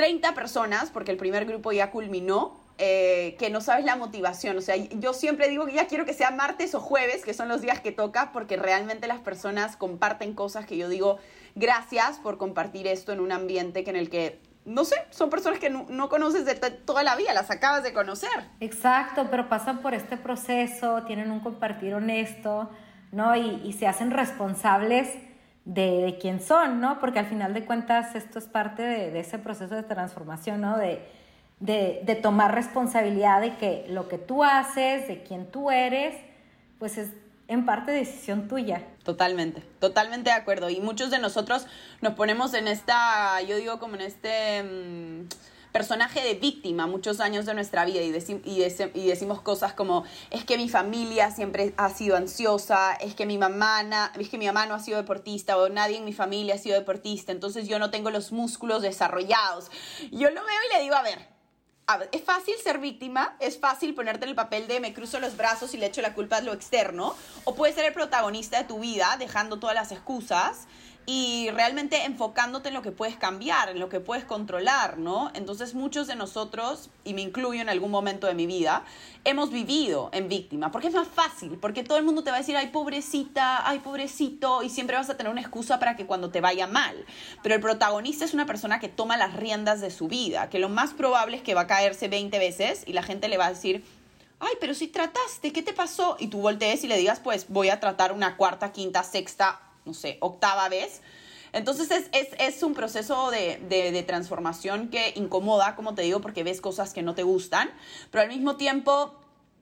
30 0.00 0.32
personas, 0.32 0.90
porque 0.90 1.10
el 1.10 1.18
primer 1.18 1.44
grupo 1.44 1.72
ya 1.72 1.90
culminó, 1.90 2.58
eh, 2.78 3.36
que 3.38 3.50
no 3.50 3.60
sabes 3.60 3.84
la 3.84 3.96
motivación. 3.96 4.56
O 4.56 4.62
sea, 4.62 4.74
yo 4.74 5.12
siempre 5.12 5.50
digo 5.50 5.66
que 5.66 5.74
ya 5.74 5.88
quiero 5.88 6.06
que 6.06 6.14
sea 6.14 6.30
martes 6.30 6.74
o 6.74 6.80
jueves, 6.80 7.22
que 7.22 7.34
son 7.34 7.48
los 7.48 7.60
días 7.60 7.80
que 7.80 7.92
toca, 7.92 8.32
porque 8.32 8.56
realmente 8.56 9.06
las 9.06 9.20
personas 9.20 9.76
comparten 9.76 10.32
cosas 10.32 10.64
que 10.64 10.78
yo 10.78 10.88
digo, 10.88 11.18
gracias 11.54 12.16
por 12.16 12.38
compartir 12.38 12.86
esto 12.86 13.12
en 13.12 13.20
un 13.20 13.30
ambiente 13.30 13.84
que 13.84 13.90
en 13.90 13.96
el 13.96 14.08
que, 14.08 14.40
no 14.64 14.86
sé, 14.86 14.96
son 15.10 15.28
personas 15.28 15.58
que 15.58 15.68
no, 15.68 16.08
conoces 16.08 16.46
de 16.46 16.54
toda 16.54 17.02
la 17.02 17.14
vida, 17.14 17.34
las 17.34 17.50
acabas 17.50 17.82
de 17.82 17.92
conocer. 17.92 18.30
Exacto, 18.60 19.28
pero 19.30 19.50
pasan 19.50 19.82
por 19.82 19.92
este 19.92 20.16
proceso, 20.16 21.02
tienen 21.02 21.30
un 21.30 21.40
compartir 21.40 21.92
honesto, 21.92 22.70
¿no? 23.12 23.36
Y, 23.36 23.60
y 23.66 23.74
se 23.74 23.86
hacen 23.86 24.12
responsables 24.12 25.10
de, 25.64 26.18
quién 26.20 26.40
son, 26.40 26.80
¿no? 26.80 26.98
Porque 27.00 27.18
al 27.18 27.26
final 27.26 27.54
de 27.54 27.64
cuentas 27.64 28.14
esto 28.14 28.38
es 28.38 28.46
parte 28.46 28.82
de, 28.82 29.18
ese 29.20 29.38
proceso 29.38 29.74
de 29.74 29.82
transformación, 29.82 30.60
¿no? 30.60 30.76
De, 30.78 31.06
de, 31.60 32.18
tomar 32.22 32.54
responsabilidad 32.54 33.40
de 33.40 33.56
que 33.56 33.86
lo 33.88 34.08
que 34.08 34.18
tú 34.18 34.42
haces, 34.44 35.06
de 35.06 35.22
quién 35.22 35.46
tú 35.50 35.70
eres, 35.70 36.14
pues 36.78 36.98
es 36.98 37.10
en 37.48 37.66
parte 37.66 37.92
decisión 37.92 38.48
tuya. 38.48 38.84
Totalmente, 39.02 39.62
totalmente 39.78 40.30
de 40.30 40.36
acuerdo. 40.36 40.70
Y 40.70 40.80
muchos 40.80 41.10
de 41.10 41.18
nosotros 41.18 41.66
nos 42.00 42.14
ponemos 42.14 42.54
en 42.54 42.68
esta, 42.68 43.40
yo 43.42 43.56
digo 43.56 43.78
como 43.78 43.96
en 43.96 44.02
este... 44.02 44.62
Mm, 44.62 45.28
personaje 45.72 46.20
de 46.22 46.34
víctima 46.34 46.86
muchos 46.86 47.20
años 47.20 47.46
de 47.46 47.54
nuestra 47.54 47.84
vida 47.84 48.00
y, 48.02 48.10
decimos 48.10 49.40
cosas 49.40 49.72
como 49.72 50.04
es 50.30 50.44
que 50.44 50.56
mi 50.56 50.68
familia 50.68 51.30
siempre 51.30 51.74
ha 51.76 51.90
sido 51.90 52.16
ansiosa, 52.16 52.94
es 52.94 53.14
que 53.14 53.26
mi 53.26 53.38
mamá, 53.38 54.10
es 54.18 54.28
que 54.28 54.38
mi 54.38 54.46
mamá 54.46 54.66
no 54.66 54.74
ha 54.74 54.80
sido 54.80 54.98
deportista 54.98 55.56
o 55.56 55.68
nadie 55.68 55.98
en 55.98 56.04
mi 56.04 56.12
familia 56.12 56.54
ha 56.54 56.58
sido 56.58 56.78
deportista, 56.78 57.32
entonces 57.32 57.68
yo 57.68 57.78
no 57.78 57.90
tengo 57.90 58.10
los 58.10 58.32
músculos 58.32 58.82
desarrollados. 58.82 59.70
Yo 60.10 60.30
lo 60.30 60.44
veo 60.44 60.60
y 60.70 60.74
le 60.74 60.82
digo, 60.82 60.94
a 60.94 61.02
ver, 61.02 61.30
es 62.12 62.22
fácil 62.22 62.54
ser 62.62 62.78
víctima, 62.78 63.36
es 63.40 63.58
fácil 63.58 63.94
ponerte 63.94 64.24
en 64.24 64.30
el 64.30 64.36
papel 64.36 64.66
de 64.68 64.80
me 64.80 64.94
cruzo 64.94 65.18
los 65.18 65.36
brazos 65.36 65.74
y 65.74 65.76
le 65.76 65.86
echo 65.86 66.02
la 66.02 66.14
culpa 66.14 66.36
a 66.36 66.40
lo 66.40 66.52
externo, 66.52 67.14
o 67.44 67.54
puedes 67.54 67.74
ser 67.74 67.84
el 67.84 67.92
protagonista 67.92 68.58
de 68.58 68.64
tu 68.64 68.80
vida 68.80 69.16
dejando 69.18 69.58
todas 69.58 69.74
las 69.74 69.92
excusas 69.92 70.66
y 71.06 71.50
realmente 71.50 72.04
enfocándote 72.04 72.68
en 72.68 72.74
lo 72.74 72.82
que 72.82 72.92
puedes 72.92 73.16
cambiar, 73.16 73.68
en 73.68 73.80
lo 73.80 73.88
que 73.88 74.00
puedes 74.00 74.24
controlar, 74.24 74.98
¿no? 74.98 75.30
Entonces 75.34 75.74
muchos 75.74 76.06
de 76.06 76.14
nosotros, 76.14 76.90
y 77.04 77.14
me 77.14 77.22
incluyo 77.22 77.60
en 77.60 77.68
algún 77.68 77.90
momento 77.90 78.26
de 78.26 78.34
mi 78.34 78.46
vida, 78.46 78.84
hemos 79.24 79.50
vivido 79.50 80.10
en 80.12 80.28
víctima, 80.28 80.70
porque 80.70 80.88
es 80.88 80.94
más 80.94 81.08
fácil, 81.08 81.58
porque 81.60 81.82
todo 81.82 81.98
el 81.98 82.04
mundo 82.04 82.22
te 82.22 82.30
va 82.30 82.36
a 82.36 82.40
decir, 82.40 82.56
ay 82.56 82.68
pobrecita, 82.68 83.68
ay 83.68 83.80
pobrecito, 83.80 84.62
y 84.62 84.70
siempre 84.70 84.96
vas 84.96 85.10
a 85.10 85.16
tener 85.16 85.32
una 85.32 85.40
excusa 85.40 85.78
para 85.78 85.96
que 85.96 86.06
cuando 86.06 86.30
te 86.30 86.40
vaya 86.40 86.66
mal. 86.66 87.04
Pero 87.42 87.54
el 87.54 87.60
protagonista 87.60 88.24
es 88.24 88.34
una 88.34 88.46
persona 88.46 88.78
que 88.78 88.88
toma 88.88 89.16
las 89.16 89.34
riendas 89.34 89.80
de 89.80 89.90
su 89.90 90.06
vida, 90.06 90.48
que 90.48 90.58
lo 90.58 90.68
más 90.68 90.92
probable 90.92 91.38
es 91.38 91.42
que 91.42 91.54
va 91.54 91.62
a 91.62 91.66
caerse 91.66 92.08
20 92.08 92.38
veces 92.38 92.84
y 92.86 92.92
la 92.92 93.02
gente 93.02 93.28
le 93.28 93.38
va 93.38 93.46
a 93.46 93.50
decir, 93.50 93.84
ay, 94.38 94.52
pero 94.60 94.74
si 94.74 94.86
trataste, 94.86 95.52
¿qué 95.52 95.62
te 95.62 95.72
pasó? 95.72 96.16
Y 96.20 96.28
tú 96.28 96.40
voltees 96.40 96.84
y 96.84 96.88
le 96.88 96.96
digas, 96.96 97.20
pues 97.20 97.46
voy 97.48 97.70
a 97.70 97.80
tratar 97.80 98.12
una 98.12 98.36
cuarta, 98.36 98.72
quinta, 98.72 99.02
sexta 99.02 99.60
no 99.84 99.94
sé, 99.94 100.18
octava 100.20 100.68
vez. 100.68 101.02
Entonces 101.52 101.90
es, 101.90 102.08
es, 102.12 102.28
es 102.38 102.62
un 102.62 102.74
proceso 102.74 103.30
de, 103.30 103.58
de, 103.68 104.02
transformación 104.04 104.88
que 104.88 105.12
incomoda, 105.16 105.74
como 105.74 105.94
te 105.94 106.02
digo, 106.02 106.20
porque 106.20 106.44
ves 106.44 106.60
cosas 106.60 106.92
que 106.92 107.02
no 107.02 107.14
te 107.14 107.22
gustan, 107.22 107.70
pero 108.10 108.22
al 108.22 108.28
mismo 108.28 108.56
tiempo 108.56 109.14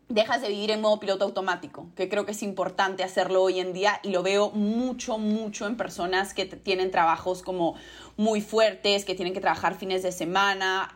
dejas 0.09 0.41
de 0.41 0.49
vivir 0.49 0.71
en 0.71 0.81
modo 0.81 1.01
piloto 1.01 1.25
automático, 1.25 1.87
que 1.95 2.09
creo 2.09 2.25
que 2.25 2.33
es 2.33 2.43
importante 2.43 3.05
hacerlo 3.05 3.43
hoy 3.43 3.61
en 3.61 3.75
día 3.75 4.01
y 4.03 4.11
lo 4.11 4.23
veo 4.23 4.51
mucho, 4.51 5.19
mucho 5.19 5.67
en 5.67 5.77
personas 5.77 6.33
que 6.33 6.47
tienen 6.47 6.91
trabajos 6.91 7.43
como 7.43 7.75
muy 8.17 8.41
fuertes, 8.41 9.05
que 9.05 9.15
tienen 9.15 9.35
que 9.35 9.41
trabajar 9.41 9.77
fines 9.77 10.03
de 10.03 10.13
semana. 10.13 10.91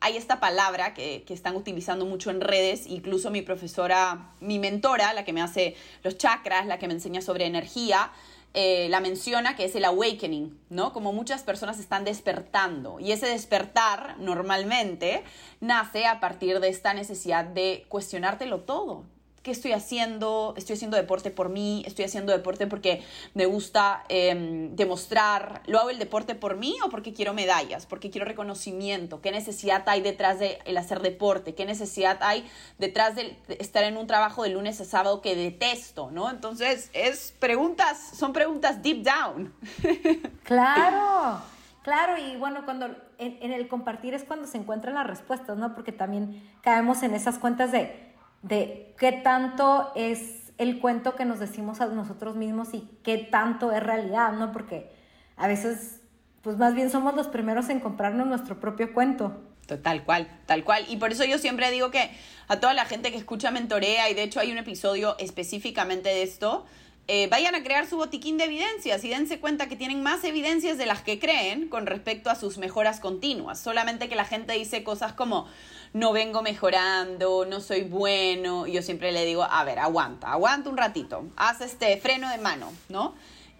hay 0.00 0.16
esta 0.16 0.38
palabra 0.38 0.92
que, 0.92 1.24
que, 1.26 1.32
están 1.32 1.56
utilizando 1.56 2.04
mucho 2.04 2.30
en 2.30 2.42
redes, 2.42 2.86
incluso 2.86 3.30
mi 3.30 3.40
profesora, 3.40 4.32
mi 4.40 4.58
mentora, 4.58 5.14
la 5.14 5.24
que 5.24 5.32
me 5.32 5.40
hace 5.40 5.74
los 6.02 6.18
chakras, 6.18 6.66
la 6.66 6.78
que 6.78 6.88
me 6.88 6.94
enseña 6.94 7.22
sobre 7.22 7.46
energía, 7.46 8.12
eh, 8.54 8.88
la 8.90 9.00
menciona 9.00 9.56
que 9.56 9.64
es 9.64 9.74
el 9.74 9.84
awakening, 9.84 10.58
¿no? 10.68 10.92
Como 10.92 11.12
muchas 11.12 11.42
personas 11.42 11.78
están 11.78 12.04
despertando 12.04 13.00
y 13.00 13.12
ese 13.12 13.26
despertar 13.26 14.18
normalmente 14.18 15.24
nace 15.60 16.06
a 16.06 16.20
partir 16.20 16.60
de 16.60 16.68
esta 16.68 16.92
necesidad 16.92 17.44
de 17.46 17.86
cuestionártelo 17.88 18.60
todo, 18.60 19.04
¿qué 19.42 19.50
estoy 19.50 19.72
haciendo? 19.72 20.54
Estoy 20.56 20.74
haciendo 20.74 20.96
deporte 20.96 21.30
por 21.30 21.48
mí, 21.48 21.82
estoy 21.86 22.04
haciendo 22.04 22.32
deporte 22.32 22.66
porque 22.66 23.02
me 23.34 23.46
gusta 23.46 24.04
em, 24.08 24.74
demostrar, 24.76 25.62
¿lo 25.66 25.80
hago 25.80 25.90
el 25.90 25.98
deporte 25.98 26.34
por 26.34 26.56
mí 26.56 26.76
o 26.84 26.90
porque 26.90 27.12
quiero 27.12 27.34
medallas? 27.34 27.86
Porque 27.86 28.10
quiero 28.10 28.26
reconocimiento, 28.26 29.20
¿qué 29.20 29.32
necesidad 29.32 29.82
hay 29.86 30.00
detrás 30.00 30.38
de 30.38 30.60
el 30.64 30.76
hacer 30.76 31.00
deporte? 31.00 31.54
¿Qué 31.54 31.64
necesidad 31.64 32.18
hay 32.22 32.48
detrás 32.78 33.16
de 33.16 33.36
estar 33.58 33.84
en 33.84 33.96
un 33.96 34.06
trabajo 34.06 34.44
de 34.44 34.50
lunes 34.50 34.80
a 34.80 34.84
sábado 34.84 35.20
que 35.20 35.34
detesto, 35.34 36.10
¿no? 36.10 36.30
Entonces, 36.30 36.90
es 36.92 37.34
preguntas, 37.38 37.98
son 38.14 38.32
preguntas 38.32 38.82
deep 38.82 39.02
down. 39.02 39.52
Claro. 40.44 41.40
Claro, 41.82 42.16
y 42.18 42.36
bueno, 42.36 42.64
cuando 42.64 42.86
en, 43.18 43.38
en 43.40 43.52
el 43.52 43.68
compartir 43.68 44.12
es 44.14 44.22
cuando 44.24 44.46
se 44.46 44.58
encuentran 44.58 44.94
las 44.94 45.06
respuestas, 45.06 45.56
¿no? 45.56 45.74
Porque 45.74 45.92
también 45.92 46.42
caemos 46.62 47.02
en 47.02 47.14
esas 47.14 47.38
cuentas 47.38 47.72
de, 47.72 48.11
de 48.42 48.94
qué 48.98 49.12
tanto 49.12 49.92
es 49.94 50.52
el 50.58 50.80
cuento 50.80 51.16
que 51.16 51.24
nos 51.24 51.38
decimos 51.38 51.80
a 51.80 51.86
nosotros 51.86 52.36
mismos 52.36 52.74
y 52.74 52.88
qué 53.02 53.18
tanto 53.18 53.72
es 53.72 53.82
realidad, 53.82 54.32
¿no? 54.32 54.52
Porque 54.52 54.90
a 55.36 55.46
veces, 55.46 56.00
pues 56.42 56.56
más 56.56 56.74
bien 56.74 56.90
somos 56.90 57.14
los 57.14 57.28
primeros 57.28 57.68
en 57.68 57.80
comprarnos 57.80 58.26
nuestro 58.26 58.60
propio 58.60 58.92
cuento. 58.92 59.40
Tal 59.82 60.04
cual, 60.04 60.28
tal 60.46 60.64
cual. 60.64 60.84
Y 60.88 60.96
por 60.96 61.12
eso 61.12 61.24
yo 61.24 61.38
siempre 61.38 61.70
digo 61.70 61.90
que 61.90 62.10
a 62.48 62.60
toda 62.60 62.74
la 62.74 62.84
gente 62.84 63.10
que 63.10 63.16
escucha 63.16 63.50
Mentorea, 63.50 64.10
y 64.10 64.14
de 64.14 64.24
hecho 64.24 64.40
hay 64.40 64.52
un 64.52 64.58
episodio 64.58 65.16
específicamente 65.18 66.08
de 66.08 66.22
esto, 66.22 66.66
eh, 67.08 67.26
vayan 67.28 67.54
a 67.54 67.62
crear 67.62 67.86
su 67.88 67.96
botiquín 67.96 68.38
de 68.38 68.44
evidencias 68.44 69.02
y 69.04 69.08
dense 69.08 69.40
cuenta 69.40 69.68
que 69.68 69.76
tienen 69.76 70.02
más 70.02 70.22
evidencias 70.24 70.78
de 70.78 70.86
las 70.86 71.02
que 71.02 71.18
creen 71.18 71.68
con 71.68 71.86
respecto 71.86 72.30
a 72.30 72.36
sus 72.36 72.58
mejoras 72.58 73.00
continuas. 73.00 73.58
Solamente 73.58 74.08
que 74.08 74.14
la 74.14 74.24
gente 74.24 74.52
dice 74.52 74.84
cosas 74.84 75.12
como 75.12 75.48
no 75.92 76.12
vengo 76.12 76.42
mejorando, 76.42 77.44
no 77.44 77.60
soy 77.60 77.82
bueno. 77.82 78.66
Y 78.66 78.72
yo 78.72 78.82
siempre 78.82 79.12
le 79.12 79.24
digo, 79.24 79.42
a 79.42 79.64
ver, 79.64 79.78
aguanta, 79.80 80.32
aguanta 80.32 80.70
un 80.70 80.76
ratito, 80.76 81.24
haz 81.36 81.60
este 81.60 81.96
freno 81.96 82.30
de 82.30 82.38
mano, 82.38 82.72
¿no? 82.88 83.14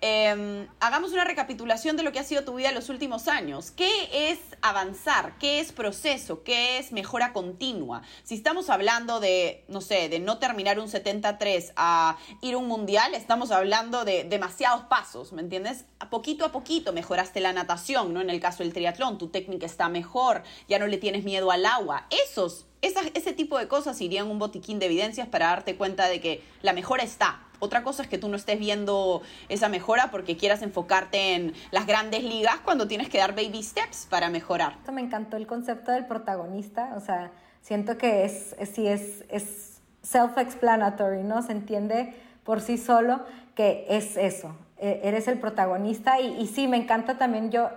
Em, 0.05 0.67
hagamos 0.81 1.13
una 1.13 1.23
recapitulación 1.23 1.97
de 1.97 2.03
lo 2.03 2.11
que 2.11 2.19
ha 2.19 2.25
sido 2.25 2.43
tu 2.43 2.57
vida 2.57 2.71
en 2.71 2.75
los 2.75 2.89
últimos 2.89 3.29
años. 3.29 3.71
¿Qué 3.71 4.33
es 4.33 4.41
avanzar? 4.61 5.39
¿Qué 5.39 5.61
es 5.61 5.71
proceso? 5.71 6.43
¿Qué 6.43 6.79
es 6.79 6.91
mejora 6.91 7.33
continua? 7.33 8.03
Si 8.25 8.35
estamos 8.35 8.69
hablando 8.69 9.21
de, 9.21 9.65
no 9.69 9.81
sé, 9.81 10.09
de 10.09 10.19
no 10.19 10.39
terminar 10.39 10.81
un 10.81 10.89
73 10.89 11.75
a 11.77 12.19
ir 12.41 12.57
un 12.57 12.67
mundial, 12.67 13.15
estamos 13.15 13.53
hablando 13.53 14.05
de 14.05 14.25
demasiados 14.25 14.83
pasos, 14.87 15.33
¿me 15.33 15.41
entiendes? 15.41 15.85
A 16.01 16.11
poquito 16.11 16.45
a 16.45 16.51
poquito 16.51 16.93
mejoraste 16.93 17.41
la 17.41 17.53
natación, 17.53 18.13
¿no? 18.13 18.21
En 18.21 18.31
el 18.31 18.41
caso 18.41 18.65
del 18.65 18.73
triatlón, 18.73 19.19
tu 19.19 19.29
técnica 19.29 19.67
está 19.67 19.89
mejor, 19.89 20.43
ya 20.69 20.81
no 20.81 20.89
le 20.89 20.99
tienes 20.99 21.23
miedo 21.23 21.53
al 21.53 21.65
agua. 21.65 22.09
Esos, 22.11 22.67
ese 22.81 23.33
tipo 23.35 23.57
de 23.57 23.69
cosas 23.69 24.01
irían 24.01 24.29
un 24.29 24.41
botiquín 24.41 24.81
de 24.81 24.87
evidencias 24.87 25.29
para 25.29 25.47
darte 25.47 25.77
cuenta 25.77 26.09
de 26.09 26.21
que 26.21 26.43
la 26.61 26.73
mejora 26.73 27.05
está 27.05 27.47
otra 27.63 27.85
cosa 27.85 28.03
es 28.03 28.09
que 28.09 28.19
tú 28.19 28.29
no 28.29 28.35
estés 28.35 28.59
viendo 28.59 29.23
esa 29.49 29.69
mejora 29.69 30.11
porque 30.11 30.37
quieras 30.37 30.63
enfocarte 30.63 31.35
en 31.35 31.55
las 31.71 31.87
grandes 31.87 32.25
ligas 32.25 32.57
cuando 32.65 32.89
tienes 32.89 33.09
que 33.09 33.19
dar 33.19 33.37
baby 33.37 33.63
steps 33.63 34.09
para 34.11 34.31
mejorar. 34.31 34.79
Me 34.93 35.01
encantó 35.01 35.37
el 35.37 35.47
concepto 35.47 35.93
del 35.93 36.07
protagonista, 36.07 36.93
o 36.97 37.01
sea, 37.01 37.31
siento 37.61 37.99
que 37.99 38.25
es, 38.25 38.57
es, 38.59 38.77
es, 38.79 39.25
es 39.29 39.81
self-explanatory, 40.03 41.23
¿no? 41.23 41.41
Se 41.43 41.53
entiende 41.53 42.15
por 42.43 42.61
sí 42.61 42.79
solo 42.79 43.25
que 43.55 43.87
es 43.89 44.17
eso, 44.17 44.57
e, 44.79 45.01
eres 45.05 45.29
el 45.29 45.39
protagonista 45.39 46.21
y, 46.21 46.41
y 46.41 46.49
sí, 46.49 46.67
me 46.67 46.79
encanta 46.79 47.17
también 47.17 47.53
yo, 47.53 47.71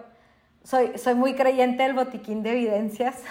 soy, 0.63 0.97
soy 0.97 1.13
muy 1.13 1.35
creyente 1.35 1.83
del 1.83 1.93
botiquín 1.93 2.41
de 2.41 2.53
evidencias. 2.53 3.21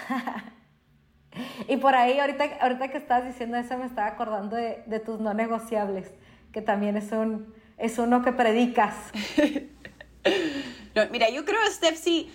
y 1.67 1.75
por 1.75 1.95
ahí, 1.95 2.17
ahorita, 2.17 2.45
ahorita 2.61 2.87
que 2.87 2.97
estabas 2.97 3.25
diciendo 3.25 3.57
eso, 3.57 3.77
me 3.77 3.87
estaba 3.87 4.07
acordando 4.07 4.55
de, 4.55 4.83
de 4.85 5.01
tus 5.01 5.19
no 5.19 5.33
negociables 5.33 6.09
que 6.55 6.61
también 6.61 6.95
es, 6.95 7.11
un, 7.11 7.53
es 7.77 7.97
uno 7.97 8.23
que 8.23 8.31
predicas. 8.31 8.95
mira, 11.11 11.29
yo 11.29 11.43
creo, 11.43 11.59
Steph, 11.69 11.97
sí, 11.97 12.31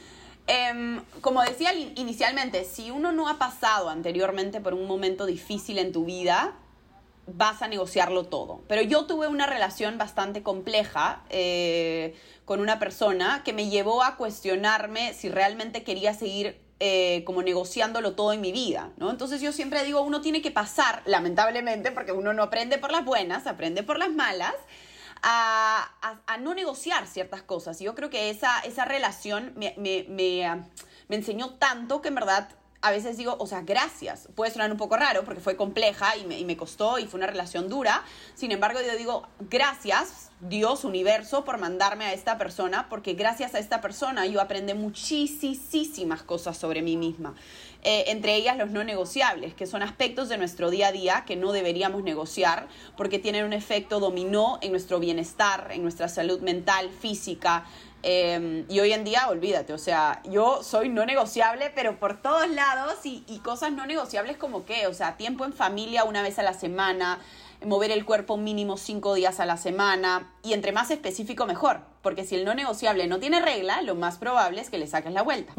em, 0.46 1.00
como 1.22 1.40
decía 1.40 1.72
inicialmente, 1.72 2.64
si 2.64 2.90
uno 2.90 3.12
no 3.12 3.30
ha 3.30 3.38
pasado 3.38 3.88
anteriormente 3.88 4.60
por 4.60 4.74
un 4.74 4.86
momento 4.86 5.24
difícil 5.24 5.78
en 5.78 5.90
tu 5.90 6.04
vida, 6.04 6.52
vas 7.28 7.62
a 7.62 7.68
negociarlo 7.68 8.24
todo. 8.24 8.60
Pero 8.68 8.82
yo 8.82 9.06
tuve 9.06 9.26
una 9.26 9.46
relación 9.46 9.96
bastante 9.96 10.42
compleja 10.42 11.22
eh, 11.30 12.14
con 12.44 12.60
una 12.60 12.78
persona 12.78 13.40
que 13.42 13.54
me 13.54 13.70
llevó 13.70 14.02
a 14.02 14.16
cuestionarme 14.18 15.14
si 15.14 15.30
realmente 15.30 15.82
quería 15.82 16.12
seguir 16.12 16.60
eh, 16.80 17.22
como 17.24 17.42
negociándolo 17.42 18.14
todo 18.14 18.32
en 18.32 18.40
mi 18.40 18.52
vida, 18.52 18.90
¿no? 18.96 19.10
Entonces 19.10 19.40
yo 19.40 19.52
siempre 19.52 19.84
digo, 19.84 20.00
uno 20.00 20.22
tiene 20.22 20.40
que 20.40 20.50
pasar, 20.50 21.02
lamentablemente, 21.04 21.92
porque 21.92 22.12
uno 22.12 22.32
no 22.32 22.42
aprende 22.42 22.78
por 22.78 22.90
las 22.90 23.04
buenas, 23.04 23.46
aprende 23.46 23.82
por 23.82 23.98
las 23.98 24.10
malas, 24.10 24.54
a, 25.22 25.90
no 26.40 26.54
negociar 26.54 27.06
ciertas 27.06 27.42
cosas. 27.42 27.80
Y 27.80 27.84
yo 27.84 27.94
creo 27.94 28.08
que 28.08 28.30
esa, 28.30 28.60
esa 28.60 28.86
relación 28.86 29.52
me, 29.56 29.74
me, 29.76 30.06
me 30.08 31.16
enseñó 31.16 31.50
tanto 31.54 32.00
que 32.00 32.08
en 32.08 32.14
verdad 32.14 32.48
a 32.82 32.90
veces 32.90 33.16
digo, 33.18 33.36
o 33.38 33.46
sea, 33.46 33.60
gracias. 33.60 34.28
Puede 34.34 34.50
sonar 34.50 34.70
un 34.72 34.78
poco 34.78 34.96
raro 34.96 35.24
porque 35.24 35.40
fue 35.40 35.56
compleja 35.56 36.16
y 36.16 36.44
me, 36.44 36.56
costó 36.56 36.98
y 36.98 37.06
fue 37.06 37.18
una 37.18 37.26
relación 37.26 37.68
dura. 37.68 38.02
Sin 38.34 38.52
embargo, 38.52 38.80
yo 38.80 38.96
digo, 38.96 39.26
gracias, 39.50 40.30
Dios, 40.40 40.84
universo, 40.84 41.44
por 41.44 41.58
mandarme 41.58 42.06
a 42.06 42.14
esta 42.14 42.38
persona, 42.38 42.88
porque 42.88 43.12
gracias 43.12 43.54
a 43.54 43.58
esta 43.58 43.82
persona 43.82 44.24
yo 44.24 44.40
aprendí 44.40 44.72
muchísimas 44.72 46.22
cosas 46.22 46.56
sobre 46.56 46.80
mí 46.80 46.96
misma. 46.96 47.34
Eh, 47.82 48.04
entre 48.08 48.36
ellas 48.36 48.58
los 48.58 48.70
no 48.70 48.84
negociables, 48.84 49.54
que 49.54 49.66
son 49.66 49.82
aspectos 49.82 50.28
de 50.28 50.36
nuestro 50.36 50.70
día 50.70 50.88
a 50.88 50.92
día 50.92 51.24
que 51.26 51.36
no 51.36 51.52
deberíamos 51.52 52.02
negociar 52.02 52.68
porque 52.94 53.18
tienen 53.18 53.44
un 53.46 53.54
efecto 53.54 54.00
dominó 54.00 54.58
en 54.60 54.72
nuestro 54.72 55.00
bienestar, 55.00 55.68
en 55.70 55.82
nuestra 55.82 56.08
salud 56.08 56.40
mental, 56.40 56.90
física, 56.90 57.64
Em, 58.02 58.64
y 58.70 58.80
hoy 58.80 58.92
en 58.92 59.04
día, 59.04 59.28
olvídate, 59.28 59.74
o 59.74 59.78
sea, 59.78 60.22
yo 60.24 60.62
soy 60.62 60.88
no 60.88 61.04
negociable, 61.04 61.70
pero 61.74 61.98
por 61.98 62.20
todos 62.22 62.48
lados 62.48 62.94
y, 63.04 63.20
cosas 63.44 63.72
no 63.72 63.86
negociables 63.86 64.36
como 64.36 64.64
qué, 64.64 64.86
o 64.86 64.94
sea, 64.94 65.16
tiempo 65.16 65.44
en 65.44 65.52
familia 65.52 66.04
una 66.04 66.22
vez 66.22 66.38
a 66.38 66.42
la 66.42 66.54
semana, 66.54 67.18
mover 67.64 67.90
el 67.90 68.06
cuerpo 68.06 68.38
mínimo 68.38 68.78
cinco 68.78 69.14
días 69.14 69.38
a 69.38 69.44
la 69.44 69.58
semana 69.58 70.32
y 70.42 70.54
entre 70.54 70.72
más 70.72 70.90
específico 70.90 71.44
mejor, 71.46 71.80
porque 72.00 72.24
si 72.24 72.36
el 72.36 72.44
no 72.46 72.54
negociable 72.54 73.06
no 73.06 73.18
tiene 73.18 73.40
regla, 73.40 73.82
lo 73.82 73.94
más 73.94 74.16
probable 74.16 74.62
es 74.62 74.70
que 74.70 74.78
le 74.78 74.86
saques 74.86 75.12
la 75.12 75.22
vuelta. 75.22 75.52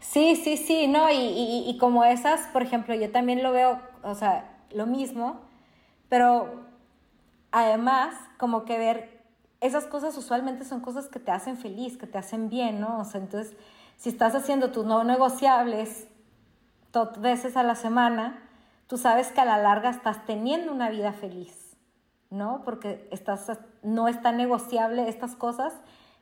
Sí, 0.00 0.36
sí, 0.36 0.56
sí, 0.58 0.88
no, 0.88 1.10
y, 1.10 1.64
y 1.66 1.78
como 1.78 2.04
esas, 2.04 2.40
por 2.48 2.62
ejemplo, 2.62 2.94
yo 2.94 3.10
también 3.10 3.42
lo 3.42 3.52
veo, 3.52 3.80
o 4.02 4.14
sea, 4.14 4.58
lo 4.72 4.86
mismo, 4.86 5.40
pero 6.10 6.66
además 7.50 8.14
como 8.36 8.64
que 8.64 8.78
ver 8.78 9.17
esas 9.60 9.86
cosas 9.86 10.16
usualmente 10.16 10.64
son 10.64 10.80
cosas 10.80 11.08
que 11.08 11.18
te 11.18 11.30
hacen 11.30 11.56
feliz, 11.56 11.96
que 11.96 12.06
te 12.06 12.18
hacen 12.18 12.48
bien, 12.48 12.80
¿no? 12.80 13.00
O 13.00 13.04
sea, 13.04 13.20
entonces, 13.20 13.56
si 13.96 14.08
estás 14.08 14.34
haciendo 14.34 14.70
tus 14.70 14.84
no 14.84 15.02
negociables 15.04 16.06
dos 16.92 17.20
veces 17.20 17.56
a 17.56 17.62
la 17.62 17.74
semana, 17.74 18.42
tú 18.86 18.96
sabes 18.96 19.28
que 19.28 19.40
a 19.40 19.44
la 19.44 19.58
larga 19.58 19.90
estás 19.90 20.24
teniendo 20.26 20.72
una 20.72 20.90
vida 20.90 21.12
feliz, 21.12 21.76
¿no? 22.30 22.62
Porque 22.64 23.08
estás, 23.10 23.50
no 23.82 24.08
es 24.08 24.20
tan 24.22 24.36
negociable 24.36 25.08
estas 25.08 25.34
cosas. 25.34 25.72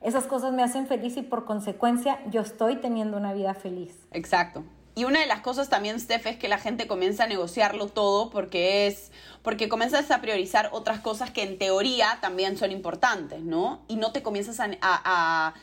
Esas 0.01 0.25
cosas 0.27 0.53
me 0.53 0.63
hacen 0.63 0.87
feliz 0.87 1.17
y 1.17 1.23
por 1.23 1.45
consecuencia 1.45 2.19
yo 2.31 2.43
estoy 2.43 2.77
teniendo 2.77 3.17
una 3.17 3.33
vida 3.33 3.55
feliz. 3.55 4.07
Exacto. 4.13 4.63
Y 4.99 5.05
una 5.05 5.21
de 5.21 5.27
las 5.27 5.41
cosas 5.41 5.69
también, 5.69 6.01
Steph, 6.01 6.27
es 6.27 6.37
que 6.39 6.49
la 6.49 6.57
gente 6.57 6.87
comienza 6.87 7.25
a 7.25 7.27
negociarlo 7.27 7.87
todo 7.87 8.31
porque 8.31 8.87
es 8.87 9.13
porque 9.43 9.69
comienzas 9.69 10.11
a 10.11 10.23
priorizar 10.23 10.71
otras 10.73 11.01
cosas 11.01 11.31
que 11.31 11.43
en 11.43 11.59
teoría 11.59 12.17
también 12.23 12.57
son 12.57 12.73
importantes, 12.73 13.43
¿no? 13.43 13.85
Y 13.89 13.97
no 13.97 14.13
te 14.13 14.23
comienzas 14.23 14.59
a, 14.59 15.55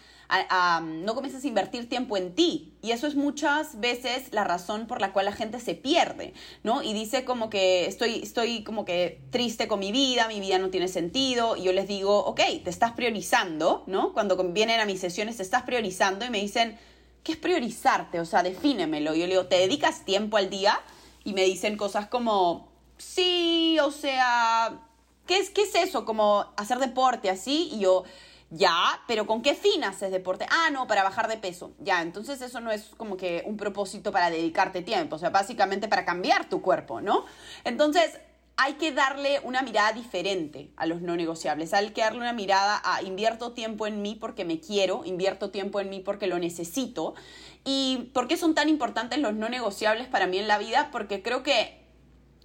no 0.84 1.16
comienzas 1.16 1.44
a 1.44 1.48
invertir 1.48 1.90
tiempo 1.90 2.16
en 2.16 2.36
ti. 2.36 2.75
Y 2.84 2.92
eso 2.92 3.08
es 3.08 3.16
muchas 3.16 3.80
veces 3.80 4.32
la 4.32 4.44
razón 4.44 4.86
por 4.86 5.02
la 5.02 5.12
cual 5.13 5.25
la 5.25 5.32
gente 5.32 5.60
se 5.60 5.74
pierde, 5.74 6.36
¿no? 6.62 6.84
Y 6.84 6.94
dice 6.94 7.25
como 7.25 7.50
que 7.50 7.88
estoy, 7.88 8.22
estoy 8.22 8.63
como 8.63 8.86
que 8.86 9.20
triste 9.32 9.68
con 9.68 9.80
mi 9.80 9.92
vida, 9.92 10.28
mi 10.28 10.42
vida 10.42 10.60
no 10.60 10.70
tiene 10.70 10.88
sentido. 10.88 11.58
Y 11.58 11.63
yo 11.63 11.74
les 11.74 11.88
digo, 11.88 12.24
ok, 12.24 12.40
te 12.63 12.70
estás 12.70 12.92
priorizando, 12.92 13.84
¿no? 13.88 14.13
Cuando 14.13 14.38
vienen 14.52 14.80
a 14.80 14.86
mis 14.86 15.00
sesiones 15.00 15.38
te 15.38 15.44
estás 15.44 15.63
priorizando 15.63 16.24
y 16.24 16.30
me 16.30 16.40
dicen, 16.40 16.78
¿qué 17.24 17.34
es 17.34 17.38
priorizarte? 17.38 18.20
O 18.20 18.25
sea, 18.25 18.44
defínemelo. 18.44 19.13
Yo 19.15 19.25
le 19.25 19.34
digo, 19.34 19.46
¿te 19.48 19.58
dedicas 19.58 20.06
tiempo 20.06 20.38
al 20.38 20.50
día? 20.50 20.80
y 21.24 21.34
me 21.34 21.44
dicen 21.44 21.77
cosas 21.77 22.08
como, 22.08 22.68
sí, 22.98 23.77
o 23.82 23.92
sea, 23.92 24.82
¿qué 25.25 25.38
es, 25.38 25.50
qué 25.50 25.63
es 25.63 25.75
eso? 25.75 26.06
Como 26.06 26.53
hacer 26.58 26.80
deporte 26.80 27.30
así 27.30 27.70
y 27.74 27.80
yo... 27.80 28.03
Ya, 28.56 29.01
pero 29.08 29.25
¿con 29.25 29.42
qué 29.42 29.56
fin 29.56 29.84
haces 29.84 30.12
deporte? 30.12 30.46
Ah, 30.48 30.70
no, 30.72 30.86
para 30.86 31.01
bajar 31.01 31.27
de 31.27 31.38
peso. 31.38 31.72
Ya, 31.80 32.03
entonces 32.03 32.39
eso 32.39 32.60
no 32.60 32.72
es 32.72 32.92
como 32.98 33.18
que 33.18 33.42
un 33.48 33.58
propósito 33.58 34.12
para 34.12 34.30
dedicarte 34.30 34.84
tiempo, 34.84 35.15
o 35.15 35.20
sea, 35.20 35.32
básicamente 35.32 35.88
para 35.88 36.06
cambiar 36.06 36.48
tu 36.50 36.62
cuerpo, 36.62 37.01
¿no? 37.01 37.25
Entonces, 37.63 38.20
hay 38.55 38.74
que 38.74 38.91
darle 38.91 39.39
una 39.43 39.62
mirada 39.62 39.93
diferente 39.93 40.69
a 40.75 40.86
los 40.86 41.01
no 41.01 41.15
negociables. 41.15 41.74
Hay 41.74 41.89
que 41.89 42.01
darle 42.01 42.19
una 42.19 42.33
mirada 42.33 42.81
a 42.83 43.01
invierto 43.01 43.51
tiempo 43.51 43.88
en 43.88 44.01
mí 44.01 44.15
porque 44.15 44.45
me 44.45 44.60
quiero, 44.60 45.03
invierto 45.05 45.50
tiempo 45.50 45.79
en 45.79 45.89
mí 45.89 46.00
porque 46.00 46.27
lo 46.27 46.38
necesito. 46.38 47.15
¿Y 47.65 48.10
por 48.13 48.27
qué 48.27 48.38
son 48.38 48.53
tan 48.53 48.69
importantes 48.69 49.19
los 49.19 49.33
no 49.33 49.50
negociables 49.50 50.07
para 50.07 50.27
mí 50.27 50.38
en 50.38 50.48
la 50.48 50.60
vida? 50.60 50.89
Porque 50.91 51.22
creo 51.22 51.41
que 51.41 51.83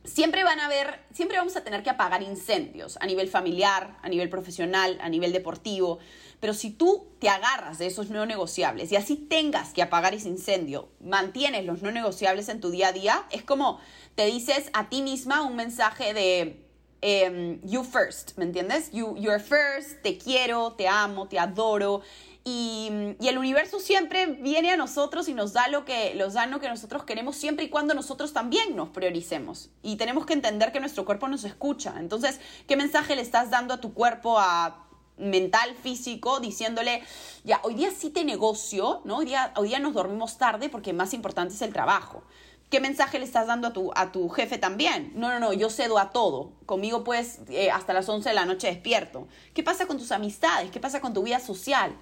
siempre 0.09 0.43
van 0.45 0.59
a 0.61 0.67
haber, 0.67 1.01
siempre 1.13 1.39
vamos 1.39 1.57
a 1.57 1.63
tener 1.63 1.83
que 1.83 1.91
apagar 1.91 2.23
incendios 2.23 2.97
a 3.01 3.07
nivel 3.07 3.29
familiar, 3.29 3.99
a 4.03 4.09
nivel 4.09 4.29
profesional, 4.29 4.99
a 5.01 5.09
nivel 5.09 5.33
deportivo. 5.33 5.99
Pero 6.41 6.55
si 6.55 6.71
tú 6.71 7.09
te 7.19 7.29
agarras 7.29 7.79
de 7.79 7.87
esos 7.87 8.11
no 8.11 8.25
negociables 8.25 8.91
y 8.93 8.97
así 8.97 9.17
tengas 9.17 9.73
que 9.73 9.83
apagar 9.83 10.15
ese 10.15 10.29
incendio, 10.29 10.89
mantienes 11.01 11.65
los 11.65 11.83
no 11.83 11.91
negociables 11.91 12.49
en 12.49 12.61
tu 12.61 12.71
día 12.71 12.89
a 12.89 12.93
día, 12.93 13.25
es 13.31 13.43
como 13.43 13.81
te 14.15 14.27
dices 14.27 14.71
a 14.73 14.89
ti 14.89 15.03
misma 15.03 15.43
un 15.43 15.57
mensaje 15.57 16.15
de 16.15 16.65
em, 17.01 17.61
you 17.63 17.85
first, 17.85 18.37
¿me 18.37 18.45
entiendes? 18.45 18.91
You, 18.93 19.17
you're 19.17 19.41
first, 19.41 20.03
te 20.03 20.17
quiero, 20.17 20.73
te 20.73 20.89
amo, 20.89 21.29
te 21.29 21.39
adoro. 21.39 22.03
Y, 22.49 23.17
el 23.29 23.37
universo 23.37 23.79
siempre 23.79 24.27
viene 24.27 24.71
a 24.71 24.77
nosotros 24.77 25.29
y 25.29 25.35
nos 25.35 25.53
da 25.53 25.69
lo 25.69 25.85
que, 25.85 26.15
los 26.15 26.33
da 26.33 26.47
lo 26.47 26.61
que 26.61 26.69
nosotros 26.69 27.05
queremos 27.05 27.37
siempre 27.37 27.67
y 27.67 27.69
cuando 27.69 27.93
nosotros 27.93 28.33
también 28.33 28.75
nos 28.75 28.89
prioricemos. 28.89 29.69
Y 29.83 29.97
tenemos 29.97 30.25
que 30.25 30.33
entender 30.33 30.73
que 30.73 30.81
nuestro 30.81 31.05
cuerpo 31.05 31.29
nos 31.29 31.45
escucha. 31.45 31.95
Entonces, 31.99 32.41
¿qué 32.67 32.77
mensaje 32.77 33.17
le 33.17 33.23
estás 33.23 33.51
dando 33.51 33.75
a 33.75 33.81
tu 33.83 33.93
cuerpo, 33.93 34.39
a 34.39 34.87
mental, 35.19 35.75
físico, 35.83 36.41
diciéndole, 36.41 37.03
ya, 37.45 37.61
hoy 37.65 37.75
día 37.75 37.91
sí 37.91 38.09
te 38.09 38.25
negocio, 38.25 39.03
¿no? 39.05 39.19
Hoy 39.19 39.27
día, 39.27 39.53
hoy 39.57 39.69
día 39.69 39.79
nos 39.79 39.93
dormimos 39.93 40.39
tarde 40.39 40.71
porque 40.71 40.95
más 40.95 41.13
importante 41.13 41.55
es 41.55 41.61
el 41.61 41.73
trabajo. 41.75 42.23
¿Qué 42.71 42.81
mensaje 42.81 43.19
le 43.19 43.25
estás 43.25 43.47
dando 43.47 43.69
a 43.69 43.73
tu, 43.73 43.91
a 43.95 44.13
tu 44.13 44.29
jefe 44.29 44.57
también? 44.57 45.13
No, 45.15 45.29
no, 45.29 45.41
no, 45.41 45.53
yo 45.53 45.69
cedo 45.69 45.99
a 45.99 46.13
todo. 46.13 46.53
Conmigo 46.67 47.05
pues 47.05 47.41
hasta 47.73 47.93
las 47.93 48.09
11 48.09 48.29
de 48.29 48.35
la 48.35 48.47
noche 48.47 48.69
despierto. 48.69 49.27
¿Qué 49.55 49.63
pasa 49.63 49.87
con 49.87 49.99
tus 49.99 50.13
amistades? 50.13 50.71
¿Qué 50.71 50.81
pasa 50.81 51.01
con 51.01 51.13
tu 51.13 51.23
vida 51.23 51.41
social? 51.41 51.97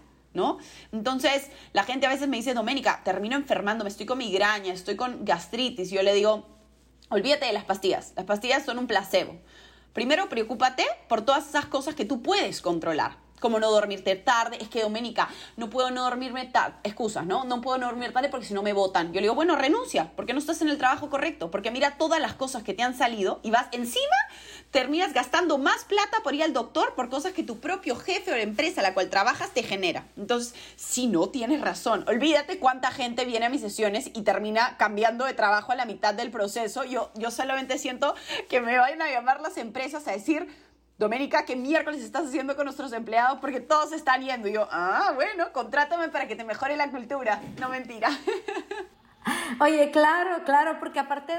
Entonces, 0.92 1.50
la 1.72 1.84
gente 1.84 2.06
a 2.06 2.10
veces 2.10 2.28
me 2.28 2.36
dice, 2.36 2.54
Doménica, 2.54 3.02
termino 3.04 3.36
enfermándome, 3.36 3.90
estoy 3.90 4.06
con 4.06 4.18
migraña, 4.18 4.72
estoy 4.72 4.96
con 4.96 5.24
gastritis. 5.24 5.90
Yo 5.90 6.02
le 6.02 6.14
digo, 6.14 6.46
olvídate 7.08 7.46
de 7.46 7.52
las 7.52 7.64
pastillas. 7.64 8.12
Las 8.16 8.24
pastillas 8.26 8.64
son 8.64 8.78
un 8.78 8.86
placebo. 8.86 9.36
Primero, 9.92 10.28
preocúpate 10.28 10.84
por 11.08 11.22
todas 11.22 11.48
esas 11.48 11.66
cosas 11.66 11.94
que 11.94 12.04
tú 12.04 12.22
puedes 12.22 12.60
controlar 12.60 13.25
como 13.40 13.60
no 13.60 13.70
dormirte 13.70 14.16
tarde, 14.16 14.58
es 14.60 14.68
que 14.68 14.82
Doménica, 14.82 15.28
no 15.56 15.70
puedo 15.70 15.90
no 15.90 16.04
dormirme 16.04 16.46
tarde, 16.46 16.76
excusas, 16.84 17.26
¿no? 17.26 17.44
No 17.44 17.60
puedo 17.60 17.78
no 17.78 17.86
dormir 17.86 18.12
tarde 18.12 18.28
porque 18.28 18.46
si 18.46 18.54
no 18.54 18.62
me 18.62 18.72
votan. 18.72 19.08
Yo 19.08 19.14
le 19.14 19.22
digo, 19.22 19.34
bueno, 19.34 19.56
renuncia, 19.56 20.12
porque 20.16 20.32
no 20.32 20.38
estás 20.38 20.62
en 20.62 20.68
el 20.68 20.78
trabajo 20.78 21.10
correcto, 21.10 21.50
porque 21.50 21.70
mira 21.70 21.96
todas 21.98 22.20
las 22.20 22.34
cosas 22.34 22.62
que 22.62 22.74
te 22.74 22.82
han 22.82 22.96
salido 22.96 23.40
y 23.42 23.50
vas 23.50 23.66
encima, 23.72 24.16
terminas 24.70 25.12
gastando 25.12 25.58
más 25.58 25.84
plata 25.84 26.18
por 26.22 26.34
ir 26.34 26.42
al 26.42 26.52
doctor 26.52 26.94
por 26.94 27.08
cosas 27.08 27.32
que 27.32 27.42
tu 27.42 27.60
propio 27.60 27.96
jefe 27.96 28.32
o 28.32 28.36
la 28.36 28.42
empresa 28.42 28.80
a 28.80 28.82
la 28.82 28.94
cual 28.94 29.10
trabajas 29.10 29.50
te 29.50 29.62
genera. 29.62 30.04
Entonces, 30.16 30.54
si 30.76 31.06
no 31.06 31.28
tienes 31.28 31.60
razón, 31.60 32.04
olvídate 32.08 32.58
cuánta 32.58 32.90
gente 32.90 33.24
viene 33.24 33.46
a 33.46 33.48
mis 33.48 33.60
sesiones 33.60 34.10
y 34.14 34.22
termina 34.22 34.76
cambiando 34.76 35.24
de 35.24 35.34
trabajo 35.34 35.72
a 35.72 35.76
la 35.76 35.84
mitad 35.84 36.14
del 36.14 36.30
proceso. 36.30 36.84
Yo, 36.84 37.10
yo 37.14 37.30
solamente 37.30 37.78
siento 37.78 38.14
que 38.48 38.60
me 38.60 38.78
vayan 38.78 39.02
a 39.02 39.10
llamar 39.10 39.40
las 39.40 39.56
empresas 39.56 40.06
a 40.08 40.12
decir, 40.12 40.48
Doménica, 40.98 41.44
¿qué 41.44 41.56
miércoles 41.56 42.02
estás 42.02 42.28
haciendo 42.28 42.56
con 42.56 42.64
nuestros 42.64 42.90
empleados? 42.94 43.38
Porque 43.38 43.60
todos 43.60 43.92
están 43.92 44.22
yendo. 44.22 44.48
Y 44.48 44.52
yo, 44.52 44.66
ah, 44.70 45.12
bueno, 45.14 45.52
contrátame 45.52 46.08
para 46.08 46.26
que 46.26 46.36
te 46.36 46.44
mejore 46.44 46.74
la 46.74 46.90
cultura. 46.90 47.42
No 47.60 47.68
mentira. 47.68 48.08
Oye, 49.60 49.90
claro, 49.90 50.42
claro, 50.44 50.78
porque 50.78 50.98
aparte 50.98 51.34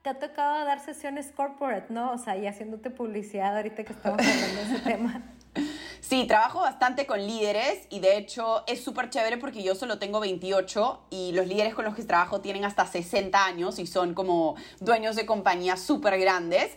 te 0.00 0.08
ha 0.08 0.18
tocado 0.18 0.64
dar 0.64 0.80
sesiones 0.80 1.32
corporate, 1.32 1.92
¿no? 1.92 2.12
O 2.12 2.18
sea, 2.18 2.38
y 2.38 2.46
haciéndote 2.46 2.88
publicidad 2.88 3.54
ahorita 3.56 3.84
que 3.84 3.92
estamos 3.92 4.20
hablando 4.20 4.56
de 4.56 4.62
ese 4.62 4.78
tema. 4.84 5.22
Sí, 6.00 6.26
trabajo 6.26 6.60
bastante 6.60 7.06
con 7.06 7.18
líderes 7.26 7.86
y 7.90 8.00
de 8.00 8.16
hecho 8.16 8.64
es 8.66 8.82
súper 8.82 9.10
chévere 9.10 9.36
porque 9.36 9.62
yo 9.62 9.74
solo 9.74 9.98
tengo 9.98 10.20
28 10.20 11.06
y 11.10 11.32
los 11.32 11.46
líderes 11.46 11.74
con 11.74 11.84
los 11.84 11.94
que 11.94 12.04
trabajo 12.04 12.40
tienen 12.40 12.64
hasta 12.64 12.86
60 12.86 13.44
años 13.44 13.78
y 13.78 13.86
son 13.86 14.14
como 14.14 14.56
dueños 14.80 15.16
de 15.16 15.26
compañías 15.26 15.80
súper 15.80 16.18
grandes. 16.18 16.72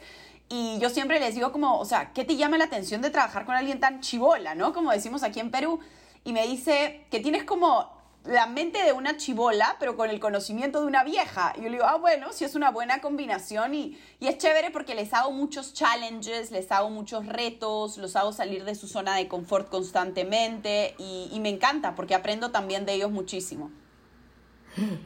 Y 0.49 0.79
yo 0.79 0.89
siempre 0.89 1.19
les 1.19 1.35
digo 1.35 1.51
como, 1.51 1.77
o 1.77 1.85
sea, 1.85 2.13
¿qué 2.13 2.23
te 2.23 2.37
llama 2.37 2.57
la 2.57 2.65
atención 2.65 3.01
de 3.01 3.09
trabajar 3.09 3.45
con 3.45 3.55
alguien 3.55 3.79
tan 3.79 3.99
chivola, 3.99 4.55
no? 4.55 4.73
Como 4.73 4.91
decimos 4.91 5.23
aquí 5.23 5.39
en 5.39 5.51
Perú. 5.51 5.79
Y 6.23 6.33
me 6.33 6.47
dice 6.47 7.05
que 7.11 7.19
tienes 7.19 7.43
como 7.43 7.97
la 8.27 8.45
mente 8.47 8.83
de 8.83 8.91
una 8.91 9.17
chivola, 9.17 9.75
pero 9.79 9.95
con 9.95 10.09
el 10.09 10.19
conocimiento 10.19 10.81
de 10.81 10.87
una 10.87 11.03
vieja. 11.03 11.53
Y 11.55 11.61
yo 11.61 11.63
le 11.65 11.77
digo, 11.77 11.85
ah, 11.85 11.97
bueno, 11.97 12.31
sí 12.33 12.43
es 12.43 12.55
una 12.55 12.71
buena 12.71 12.99
combinación 12.99 13.73
y, 13.73 13.97
y, 14.19 14.27
es 14.27 14.37
chévere 14.37 14.71
porque 14.71 14.95
les 14.95 15.13
hago 15.13 15.31
muchos 15.31 15.73
challenges, 15.73 16.51
les 16.51 16.71
hago 16.71 16.89
muchos 16.89 17.25
retos, 17.25 17.97
los 17.97 18.15
hago 18.15 18.33
salir 18.33 18.65
de 18.65 18.75
su 18.75 18.87
zona 18.87 19.15
de 19.15 19.27
confort 19.27 19.69
constantemente 19.69 20.95
y, 20.97 21.29
y 21.31 21.39
me 21.39 21.49
encanta 21.49 21.95
porque 21.95 22.15
aprendo 22.15 22.51
también 22.51 22.85
de 22.85 22.93
ellos 22.93 23.11
muchísimo. 23.11 23.71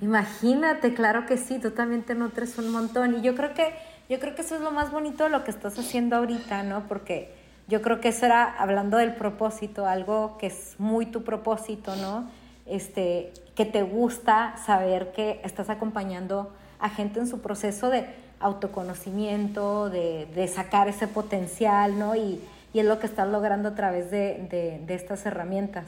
Imagínate, 0.02 0.94
claro 0.94 1.26
que 1.26 1.38
sí, 1.38 1.60
tú 1.60 1.72
también 1.72 2.04
te 2.04 2.16
nutres 2.16 2.58
un 2.58 2.72
montón. 2.72 3.20
Y 3.20 3.22
yo 3.22 3.36
creo 3.36 3.54
que 3.54 3.74
yo 4.12 4.20
creo 4.20 4.36
que 4.36 4.42
eso 4.42 4.56
es 4.56 4.62
lo 4.62 4.72
más 4.72 4.92
bonito 4.92 5.24
de 5.24 5.30
lo 5.30 5.46
que 5.46 5.52
estás 5.52 5.80
haciendo 5.80 6.18
ahorita, 6.18 6.64
¿no? 6.64 6.86
Porque 6.90 7.34
yo 7.70 7.82
creo 7.82 8.02
que 8.02 8.10
eso 8.10 8.26
era, 8.26 8.44
hablando 8.44 8.98
del 8.98 9.16
propósito, 9.16 9.88
algo 9.88 10.38
que 10.38 10.48
es 10.48 10.76
muy 10.80 11.06
tu 11.06 11.24
propósito, 11.24 11.96
¿no? 11.96 12.30
Este, 12.66 13.32
que 13.56 13.64
te 13.64 13.84
gusta 13.84 14.56
saber 14.66 15.14
que 15.14 15.40
estás 15.46 15.70
acompañando 15.70 16.52
a 16.80 16.90
gente 16.90 17.22
en 17.22 17.28
su 17.28 17.40
proceso 17.40 17.90
de 17.90 18.06
autoconocimiento, 18.42 19.90
de, 19.90 20.28
de 20.36 20.48
sacar 20.50 20.90
ese 20.90 21.08
potencial, 21.08 21.98
¿no? 21.98 22.14
Y, 22.14 22.42
y, 22.74 22.80
es 22.80 22.86
lo 22.86 23.00
que 23.00 23.08
estás 23.08 23.30
logrando 23.30 23.70
a 23.70 23.76
través 23.76 24.12
de, 24.12 24.46
de, 24.50 24.82
de 24.86 24.94
estas 24.94 25.26
herramientas. 25.26 25.86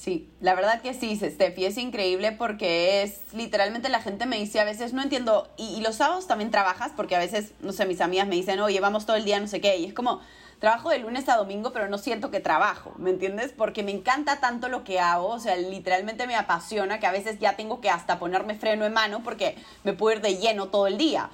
Sí, 0.00 0.30
la 0.40 0.54
verdad 0.54 0.80
que 0.80 0.94
sí, 0.94 1.14
Steffi, 1.14 1.66
es 1.66 1.76
increíble 1.76 2.32
porque 2.32 3.02
es 3.02 3.20
literalmente 3.34 3.90
la 3.90 4.00
gente 4.00 4.24
me 4.24 4.38
dice 4.38 4.58
a 4.58 4.64
veces, 4.64 4.94
no 4.94 5.02
entiendo, 5.02 5.46
y, 5.58 5.82
los 5.82 5.96
sábados 5.96 6.26
también 6.26 6.50
trabajas 6.50 6.92
porque 6.96 7.16
a 7.16 7.18
veces, 7.18 7.52
no 7.60 7.74
sé, 7.74 7.84
mis 7.84 8.00
amigas 8.00 8.26
me 8.26 8.34
dicen, 8.34 8.60
oye, 8.60 8.80
vamos 8.80 9.04
todo 9.04 9.16
el 9.16 9.26
día, 9.26 9.38
no 9.38 9.46
sé 9.46 9.60
qué, 9.60 9.76
y 9.76 9.84
es 9.84 9.92
como, 9.92 10.22
trabajo 10.58 10.88
de 10.88 11.00
lunes 11.00 11.28
a 11.28 11.36
domingo, 11.36 11.74
pero 11.74 11.90
no 11.90 11.98
siento 11.98 12.30
que 12.30 12.40
trabajo, 12.40 12.94
¿me 12.96 13.10
entiendes? 13.10 13.52
Porque 13.54 13.82
me 13.82 13.90
encanta 13.90 14.40
tanto 14.40 14.70
lo 14.70 14.84
que 14.84 15.00
hago, 15.00 15.26
o 15.26 15.38
sea, 15.38 15.54
literalmente 15.56 16.26
me 16.26 16.34
apasiona 16.34 16.98
que 16.98 17.06
a 17.06 17.12
veces 17.12 17.38
ya 17.38 17.56
tengo 17.56 17.82
que 17.82 17.90
hasta 17.90 18.18
ponerme 18.18 18.54
freno 18.54 18.86
en 18.86 18.94
mano 18.94 19.22
porque 19.22 19.56
me 19.84 19.92
puedo 19.92 20.16
ir 20.16 20.22
de 20.22 20.38
lleno 20.38 20.68
todo 20.68 20.86
el 20.86 20.96
día. 20.96 21.28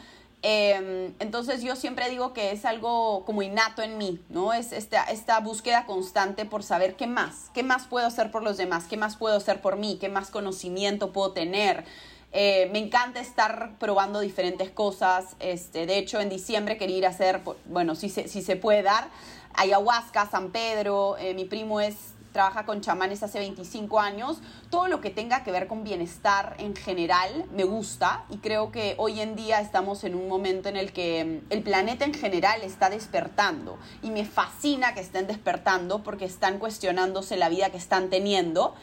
Em, 0.49 1.13
entonces 1.19 1.61
yo 1.65 1.75
siempre 1.75 2.09
digo 2.09 2.33
que 2.33 2.53
es 2.53 2.65
algo 2.65 3.25
como 3.25 3.43
innato 3.43 3.83
en 3.83 3.99
mí, 3.99 4.21
¿no? 4.29 4.53
Es 4.53 4.71
esta, 4.71 5.03
esta 5.03 5.41
búsqueda 5.41 5.87
constante 5.87 6.45
por 6.45 6.63
saber 6.63 6.95
qué 6.95 7.09
más, 7.09 7.51
qué 7.53 7.65
más 7.65 7.89
puedo 7.89 8.07
hacer 8.07 8.31
por 8.31 8.45
los 8.45 8.57
demás, 8.57 8.85
qué 8.85 8.97
más 8.97 9.17
puedo 9.17 9.37
hacer 9.37 9.61
por 9.61 9.75
mí, 9.75 9.99
qué 10.01 10.09
más 10.09 10.31
conocimiento 10.31 11.11
puedo 11.13 11.33
tener. 11.33 11.85
Eh, 12.31 12.69
me 12.71 12.79
encanta 12.79 13.19
estar 13.19 13.73
probando 13.81 14.21
diferentes 14.21 14.71
cosas. 14.71 15.35
Este, 15.41 15.85
de 15.85 15.99
hecho, 15.99 16.21
en 16.21 16.29
diciembre 16.29 16.79
quería 16.79 16.99
ir 16.99 17.07
a 17.07 17.09
hacer, 17.09 17.41
bueno, 17.65 17.97
si 17.97 18.09
se, 18.09 18.29
si 18.29 18.41
se 18.41 18.55
puede 18.55 18.85
dar, 18.85 19.09
ayahuasca, 19.55 20.31
San 20.31 20.53
Pedro. 20.53 21.17
Eh, 21.19 21.35
mi 21.35 21.47
primo 21.47 21.81
es 21.81 21.97
trabaja 22.37 22.67
con 22.67 22.83
chamanes 22.83 23.23
hace 23.23 23.39
25 23.39 23.99
años, 23.99 24.41
todo 24.69 24.89
lo 24.89 25.01
que 25.01 25.09
tenga 25.09 25.43
que 25.43 25.51
ver 25.51 25.67
con 25.69 25.85
bienestar 25.85 26.55
en 26.59 26.77
general 26.77 27.47
me 27.51 27.65
gusta 27.65 28.27
y 28.29 28.37
creo 28.37 28.71
que 28.71 28.95
hoy 28.99 29.23
en 29.23 29.37
día 29.37 29.63
estamos 29.63 30.05
en 30.05 30.15
un 30.15 30.29
momento 30.29 30.69
en 30.69 30.77
el 30.77 30.93
que 30.93 31.25
mm, 31.25 31.47
el 31.49 31.63
planeta 31.63 32.05
en 32.05 32.13
general 32.13 32.61
está 32.61 32.91
despertando 32.91 33.79
y 34.03 34.11
me 34.11 34.27
fascina 34.27 34.93
que 34.93 35.01
estén 35.01 35.27
despertando 35.27 36.03
porque 36.03 36.27
están 36.27 36.59
cuestionándose 36.59 37.39
la 37.39 37.49
vida 37.49 37.71
que 37.71 37.79
están 37.79 38.11
teniendo 38.11 38.75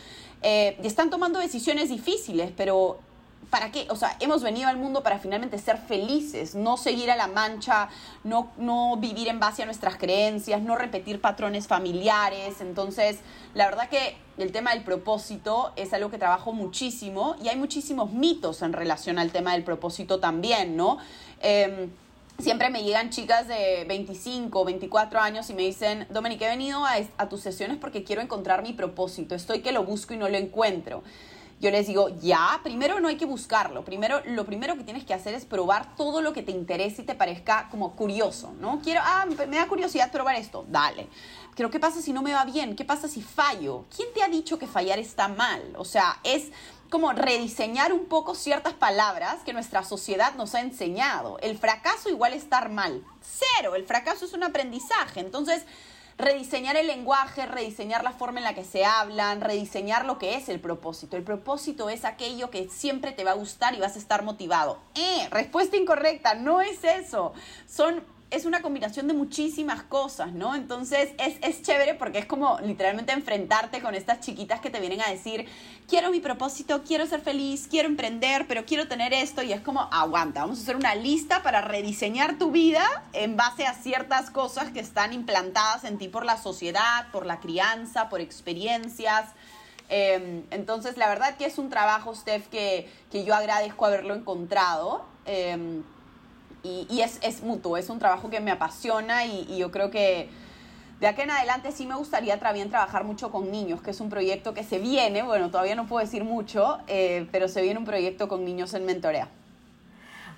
eh, 0.41 0.75
y 0.81 0.87
están 0.87 1.11
tomando 1.11 1.37
decisiones 1.37 1.89
difíciles, 1.89 2.51
pero 2.57 2.97
¿para 3.49 3.71
qué? 3.71 3.87
O 3.89 3.95
sea, 3.95 4.15
hemos 4.19 4.43
venido 4.43 4.69
al 4.69 4.77
mundo 4.77 5.03
para 5.03 5.19
finalmente 5.19 5.57
ser 5.57 5.77
felices, 5.77 6.55
no 6.55 6.77
seguir 6.77 7.11
a 7.11 7.15
la 7.15 7.27
mancha, 7.27 7.89
no, 8.23 8.51
no 8.57 8.97
vivir 8.97 9.27
en 9.27 9.39
base 9.39 9.63
a 9.63 9.65
nuestras 9.65 9.97
creencias, 9.97 10.61
no 10.61 10.75
repetir 10.75 11.21
patrones 11.21 11.67
familiares. 11.67 12.61
Entonces, 12.61 13.19
la 13.53 13.65
verdad 13.65 13.89
que 13.89 14.15
el 14.37 14.51
tema 14.51 14.73
del 14.73 14.83
propósito 14.83 15.71
es 15.75 15.93
algo 15.93 16.09
que 16.09 16.17
trabajo 16.17 16.53
muchísimo 16.53 17.35
y 17.43 17.49
hay 17.49 17.55
muchísimos 17.55 18.11
mitos 18.11 18.61
en 18.61 18.73
relación 18.73 19.19
al 19.19 19.31
tema 19.31 19.53
del 19.53 19.63
propósito 19.63 20.19
también, 20.19 20.75
¿no? 20.75 20.97
Em, 21.41 21.89
siempre 22.39 22.69
me 22.69 22.83
llegan 22.83 23.09
chicas 23.09 23.47
de 23.47 23.85
25, 23.87 24.65
24 24.65 25.19
años 25.19 25.49
y 25.49 25.53
me 25.53 25.61
dicen, 25.61 26.07
Dominique, 26.09 26.45
he 26.45 26.49
venido 26.49 26.83
a, 26.85 26.95
a 27.17 27.29
tus 27.29 27.41
sesiones 27.41 27.77
porque 27.77 28.03
quiero 28.03 28.21
encontrar 28.21 28.63
mi 28.63 28.73
propósito, 28.73 29.35
estoy 29.35 29.61
que 29.61 29.71
lo 29.71 29.83
busco 29.83 30.13
y 30.13 30.17
no 30.17 30.27
lo 30.29 30.37
encuentro 30.37 31.03
yo 31.63 31.71
les 31.71 31.87
digo, 31.87 32.09
ya, 32.21 32.59
primero 32.61 32.99
no 32.99 33.07
hay 33.07 33.15
que 33.15 33.25
buscarlo. 33.25 33.85
Primero, 33.85 34.21
lo 34.25 34.45
primero 34.45 34.75
que 34.75 34.83
tienes 34.83 35.05
que 35.05 35.13
hacer 35.13 35.33
es 35.33 35.45
probar 35.45 35.95
todo 35.95 36.19
lo 36.19 36.33
que 36.33 36.43
te 36.43 36.51
interese 36.51 37.03
y 37.03 37.05
te 37.05 37.15
parezca 37.15 37.69
como 37.71 37.95
curioso, 37.95 38.53
¿no? 38.59 38.81
Quiero, 38.83 38.99
ah, 39.01 39.25
me 39.47 39.55
da 39.55 39.65
curiosidad 39.67 40.11
probar 40.11 40.35
esto. 40.35 40.65
Dale. 40.67 41.07
Pero 41.55 41.69
¿qué 41.69 41.79
pasa 41.79 42.01
si 42.01 42.11
no 42.11 42.21
me 42.21 42.33
va 42.33 42.43
bien? 42.43 42.75
¿Qué 42.75 42.83
pasa 42.83 43.07
si 43.07 43.21
fallo? 43.21 43.85
¿Quién 43.95 44.09
te 44.13 44.21
ha 44.21 44.27
dicho 44.27 44.59
que 44.59 44.67
fallar 44.67 44.99
está 44.99 45.29
mal? 45.29 45.61
O 45.77 45.85
sea, 45.85 46.19
es 46.25 46.51
como 46.89 47.13
rediseñar 47.13 47.93
un 47.93 48.07
poco 48.07 48.35
ciertas 48.35 48.73
palabras 48.73 49.37
que 49.45 49.53
nuestra 49.53 49.85
sociedad 49.85 50.35
nos 50.35 50.55
ha 50.55 50.59
enseñado. 50.59 51.39
El 51.39 51.57
fracaso 51.57 52.09
igual 52.09 52.33
estar 52.33 52.67
mal. 52.69 53.05
Cero, 53.21 53.75
el 53.75 53.85
fracaso 53.85 54.25
es 54.25 54.33
un 54.33 54.43
aprendizaje. 54.43 55.21
Entonces, 55.21 55.63
rediseñar 56.17 56.75
el 56.75 56.87
lenguaje, 56.87 57.45
rediseñar 57.45 58.03
la 58.03 58.11
forma 58.11 58.39
en 58.39 58.45
la 58.45 58.53
que 58.53 58.63
se 58.63 58.85
hablan, 58.85 59.41
rediseñar 59.41 60.05
lo 60.05 60.17
que 60.17 60.35
es 60.35 60.49
el 60.49 60.59
propósito. 60.59 61.17
El 61.17 61.23
propósito 61.23 61.89
es 61.89 62.05
aquello 62.05 62.49
que 62.49 62.69
siempre 62.69 63.11
te 63.11 63.23
va 63.23 63.31
a 63.31 63.35
gustar 63.35 63.73
y 63.73 63.79
vas 63.79 63.95
a 63.95 63.99
estar 63.99 64.23
motivado. 64.23 64.79
Eh, 64.95 65.27
respuesta 65.31 65.77
incorrecta, 65.77 66.35
no 66.35 66.61
es 66.61 66.83
eso. 66.83 67.33
Son 67.67 68.03
es 68.33 68.45
una 68.45 68.63
combinación 68.63 69.07
de 69.07 69.13
muchísimas 69.13 69.83
cosas, 69.83 70.33
¿no? 70.33 70.55
Entonces 70.55 71.11
es, 71.19 71.35
es, 71.41 71.61
chévere 71.61 71.93
porque 71.93 72.17
es 72.17 72.25
como 72.25 72.59
literalmente 72.61 73.13
enfrentarte 73.13 73.79
con 73.79 73.93
estas 73.93 74.21
chiquitas 74.21 74.59
que 74.59 74.71
te 74.71 74.79
vienen 74.79 75.01
a 75.01 75.09
decir, 75.11 75.45
quiero 75.87 76.09
mi 76.09 76.19
propósito, 76.19 76.81
quiero 76.83 77.05
ser 77.05 77.21
feliz, 77.21 77.67
quiero 77.69 77.87
emprender, 77.87 78.47
pero 78.47 78.65
quiero 78.65 78.87
tener 78.87 79.13
esto 79.13 79.43
y 79.43 79.53
es 79.53 79.61
como, 79.61 79.81
aguanta, 79.91 80.41
vamos 80.41 80.57
a 80.57 80.61
hacer 80.63 80.75
una 80.75 80.95
lista 80.95 81.43
para 81.43 81.61
rediseñar 81.61 82.39
tu 82.39 82.49
vida 82.49 82.83
en 83.13 83.37
base 83.37 83.67
a 83.67 83.75
ciertas 83.75 84.31
cosas 84.31 84.71
que 84.71 84.79
están 84.79 85.13
implantadas 85.13 85.83
en 85.83 85.99
ti 85.99 86.07
por 86.07 86.25
la 86.25 86.37
sociedad, 86.37 87.11
por 87.11 87.27
la 87.27 87.39
crianza, 87.39 88.09
por 88.09 88.19
experiencias. 88.19 89.29
Em, 89.89 90.43
entonces, 90.49 90.97
la 90.97 91.07
verdad 91.07 91.37
que 91.37 91.45
es 91.45 91.59
un 91.59 91.69
trabajo, 91.69 92.15
Steph, 92.15 92.47
que, 92.47 92.91
que 93.11 93.25
yo 93.25 93.35
agradezco 93.35 93.85
haberlo 93.85 94.15
encontrado. 94.15 95.05
Em, 95.25 95.83
y, 96.63 97.01
es, 97.01 97.43
mutuo, 97.43 97.77
es 97.77 97.89
un 97.89 97.99
trabajo 97.99 98.29
que 98.29 98.39
me 98.39 98.51
apasiona 98.51 99.25
y, 99.25 99.57
yo 99.57 99.71
creo 99.71 99.91
que 99.91 100.29
de 100.99 101.07
aquí 101.07 101.21
en 101.21 101.31
adelante 101.31 101.71
sí 101.71 101.85
me 101.85 101.95
gustaría 101.95 102.39
también 102.39 102.69
trabajar 102.69 103.03
mucho 103.03 103.31
con 103.31 103.51
niños, 103.51 103.81
que 103.81 103.91
es 103.91 103.99
un 103.99 104.09
proyecto 104.09 104.53
que 104.53 104.63
se 104.63 104.79
viene, 104.79 105.23
bueno, 105.23 105.51
todavía 105.51 105.75
no 105.75 105.87
puedo 105.87 106.05
decir 106.05 106.23
mucho, 106.23 106.79
eh, 106.87 107.27
pero 107.31 107.47
se 107.47 107.61
viene 107.61 107.79
un 107.79 107.85
proyecto 107.85 108.27
con 108.27 108.45
niños 108.45 108.73
en 108.73 108.85
mentorea. 108.85 109.27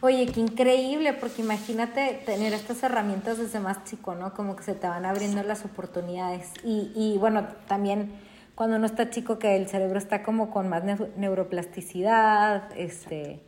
Oye, 0.02 0.26
qué 0.28 0.40
increíble, 0.40 1.14
porque 1.14 1.42
imagínate 1.42 2.22
tener 2.26 2.54
estas 2.54 2.84
herramientas 2.84 3.38
desde 3.38 3.60
más 3.60 3.84
chico, 3.86 4.14
¿no? 4.16 4.34
Como 4.34 4.56
que 4.56 4.64
se 4.64 4.74
te 4.74 4.88
van 4.88 5.06
abriendo 5.06 5.42
las 5.44 5.64
oportunidades. 5.66 6.52
Y 6.64 7.18
bueno, 7.18 7.48
también 7.68 8.12
cuando 8.56 8.78
uno 8.78 8.86
está 8.86 9.10
chico, 9.10 9.38
que 9.38 9.58
el 9.58 9.68
cerebro 9.68 10.00
está 10.00 10.24
como 10.24 10.50
con 10.50 10.70
más 10.70 10.84
neuroplasticidad, 11.18 12.72
este 12.78 13.42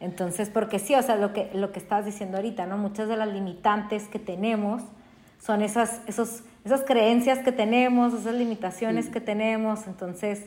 entonces, 0.00 0.50
porque 0.50 0.78
sí, 0.78 0.94
o 0.94 1.02
sea, 1.02 1.16
lo 1.16 1.32
que, 1.32 1.50
lo 1.54 1.72
que 1.72 1.78
estabas 1.78 2.04
diciendo 2.04 2.36
ahorita, 2.36 2.66
¿no? 2.66 2.76
Muchas 2.76 3.08
de 3.08 3.16
las 3.16 3.28
limitantes 3.28 4.08
que 4.08 4.18
tenemos 4.18 4.82
son 5.40 5.62
esas, 5.62 6.00
esos, 6.06 6.42
esas 6.64 6.82
creencias 6.82 7.38
que 7.40 7.52
tenemos, 7.52 8.14
esas 8.14 8.34
limitaciones 8.34 9.08
que 9.08 9.20
tenemos. 9.20 9.86
Entonces, 9.86 10.46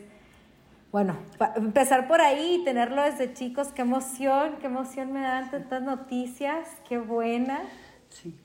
bueno, 0.91 1.17
empezar 1.55 2.07
por 2.07 2.21
ahí 2.21 2.59
y 2.61 2.63
tenerlo 2.63 3.03
desde 3.03 3.33
chicos, 3.33 3.69
qué 3.69 3.83
emoción, 3.83 4.55
qué 4.59 4.67
emoción 4.67 5.13
me 5.13 5.21
dan 5.21 5.51
tantas 5.51 5.81
noticias, 5.81 6.67
qué 6.87 6.97
buena. 6.97 7.61
Sí, 8.09 8.35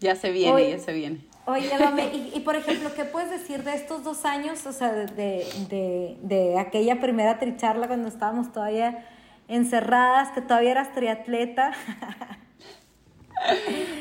ya 0.00 0.14
se 0.14 0.30
viene, 0.30 0.70
ya 0.70 0.78
se 0.78 0.92
viene. 0.92 1.26
Oye, 1.46 1.70
y, 2.12 2.36
y, 2.36 2.40
por 2.40 2.56
ejemplo, 2.56 2.90
¿qué 2.94 3.04
puedes 3.04 3.30
decir 3.30 3.64
de 3.64 3.74
estos 3.74 4.04
dos 4.04 4.26
años, 4.26 4.66
o 4.66 4.72
sea, 4.72 4.92
de, 4.92 5.46
de, 5.70 6.18
de 6.20 6.58
aquella 6.58 7.00
primera 7.00 7.38
tricharla 7.38 7.86
cuando 7.86 8.06
estábamos 8.08 8.52
todavía 8.52 9.06
encerradas, 9.48 10.30
que 10.32 10.42
todavía 10.42 10.72
eras 10.72 10.92
triatleta. 10.92 11.72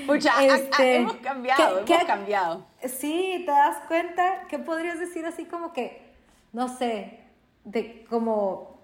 Pucha, 0.06 0.44
este, 0.44 0.98
hemos 0.98 1.16
cambiado, 1.18 1.80
hemos 1.86 2.04
cambiado. 2.06 2.66
Sí, 2.84 3.44
te 3.46 3.52
das 3.52 3.78
cuenta, 3.88 4.44
¿qué 4.50 4.60
podrías 4.60 5.00
decir 5.00 5.26
así 5.26 5.46
como 5.46 5.74
que, 5.74 6.02
no 6.54 6.76
sé, 6.76 7.20
de 7.64 8.06
como 8.10 8.78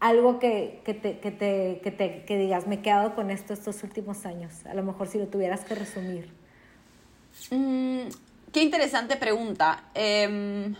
algo 0.00 0.38
que, 0.38 0.82
que, 0.84 0.92
te, 0.94 1.18
que, 1.18 1.30
te, 1.30 1.80
que, 1.82 1.90
te, 1.90 2.24
que 2.24 2.36
digas, 2.36 2.66
me 2.66 2.76
he 2.76 2.82
quedado 2.82 3.14
con 3.14 3.30
esto 3.30 3.52
estos 3.52 3.82
últimos 3.82 4.26
años? 4.26 4.66
A 4.66 4.74
lo 4.74 4.82
mejor 4.82 5.08
si 5.08 5.18
lo 5.18 5.28
tuvieras 5.28 5.64
que 5.64 5.74
resumir. 5.74 6.30
Mm, 7.50 8.08
qué 8.52 8.62
interesante 8.62 9.16
pregunta. 9.16 9.84
Eh, 9.94 10.74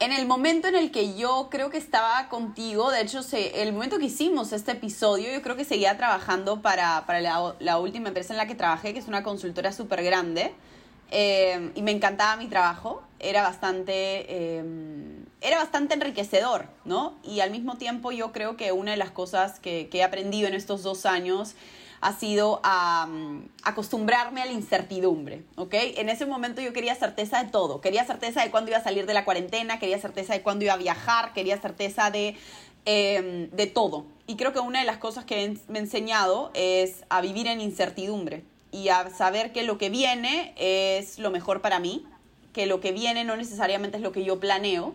en 0.00 0.12
el 0.12 0.26
momento 0.26 0.68
en 0.68 0.76
el 0.76 0.90
que 0.90 1.16
yo 1.16 1.48
creo 1.50 1.70
que 1.70 1.76
estaba 1.76 2.28
contigo, 2.28 2.90
de 2.90 3.00
hecho, 3.00 3.22
se, 3.22 3.62
el 3.62 3.72
momento 3.72 3.98
que 3.98 4.06
hicimos 4.06 4.52
este 4.52 4.72
episodio, 4.72 5.32
yo 5.32 5.42
creo 5.42 5.56
que 5.56 5.64
seguía 5.64 5.96
trabajando 5.96 6.62
para, 6.62 7.04
para 7.06 7.20
la, 7.20 7.78
última 7.78 8.08
empresa 8.08 8.32
en 8.32 8.36
la 8.36 8.46
que 8.46 8.54
trabajé, 8.54 8.92
que 8.92 9.00
es 9.00 9.08
una 9.08 9.24
consultora 9.24 9.72
súper 9.72 10.04
grande, 10.04 10.52
eh, 11.10 11.72
y 11.74 11.82
me 11.82 11.90
encantaba 11.90 12.36
mi 12.36 12.46
trabajo, 12.46 13.02
era 13.18 13.42
bastante, 13.42 13.92
eh, 14.28 14.64
era 15.40 15.58
bastante 15.58 15.94
enriquecedor, 15.94 16.66
¿no? 16.84 17.18
Y 17.24 17.40
al 17.40 17.50
mismo 17.50 17.76
tiempo 17.76 18.12
yo 18.12 18.30
creo 18.30 18.56
que 18.56 18.70
una 18.70 18.92
de 18.92 18.98
las 18.98 19.10
cosas 19.10 19.58
que 19.58 19.88
he 19.92 20.04
aprendido 20.04 20.46
en 20.46 20.54
estos 20.54 20.84
dos 20.84 21.06
años 21.06 21.56
ha 22.00 22.12
sido 22.12 22.60
acostumbrarme 23.62 24.42
a 24.42 24.46
la 24.46 24.52
incertidumbre, 24.52 25.42
¿ok? 25.56 25.74
En 25.96 26.08
ese 26.08 26.26
momento 26.26 26.60
yo 26.60 26.72
quería 26.72 26.94
certeza 26.94 27.42
de 27.42 27.50
todo, 27.50 27.80
quería 27.80 28.04
certeza 28.04 28.42
de 28.42 28.50
cuándo 28.50 28.70
iba 28.70 28.78
a 28.78 28.84
salir 28.84 29.06
de 29.06 29.14
la 29.14 29.24
cuarentena, 29.24 29.78
quería 29.78 29.98
certeza 29.98 30.32
de 30.32 30.42
cuándo 30.42 30.64
iba 30.64 30.74
a 30.74 30.78
viajar, 30.78 31.32
quería 31.32 31.60
certeza 31.60 32.10
de, 32.10 32.36
em, 32.84 33.50
de 33.50 33.66
todo. 33.66 34.06
Y 34.26 34.36
creo 34.36 34.52
que 34.52 34.60
una 34.60 34.80
de 34.80 34.86
las 34.86 34.98
cosas 34.98 35.24
que 35.24 35.56
me 35.68 35.78
he 35.78 35.82
enseñado 35.82 36.50
es 36.54 37.04
a 37.08 37.20
vivir 37.20 37.46
en 37.48 37.60
incertidumbre 37.60 38.44
y 38.70 38.90
a 38.90 39.10
saber 39.10 39.52
que 39.52 39.62
lo 39.62 39.78
que 39.78 39.90
viene 39.90 40.54
es 40.56 41.18
lo 41.18 41.30
mejor 41.30 41.60
para 41.60 41.80
mí, 41.80 42.04
que 42.52 42.66
lo 42.66 42.80
que 42.80 42.92
viene 42.92 43.24
no 43.24 43.36
necesariamente 43.36 43.96
es 43.96 44.02
lo 44.02 44.12
que 44.12 44.24
yo 44.24 44.38
planeo, 44.38 44.94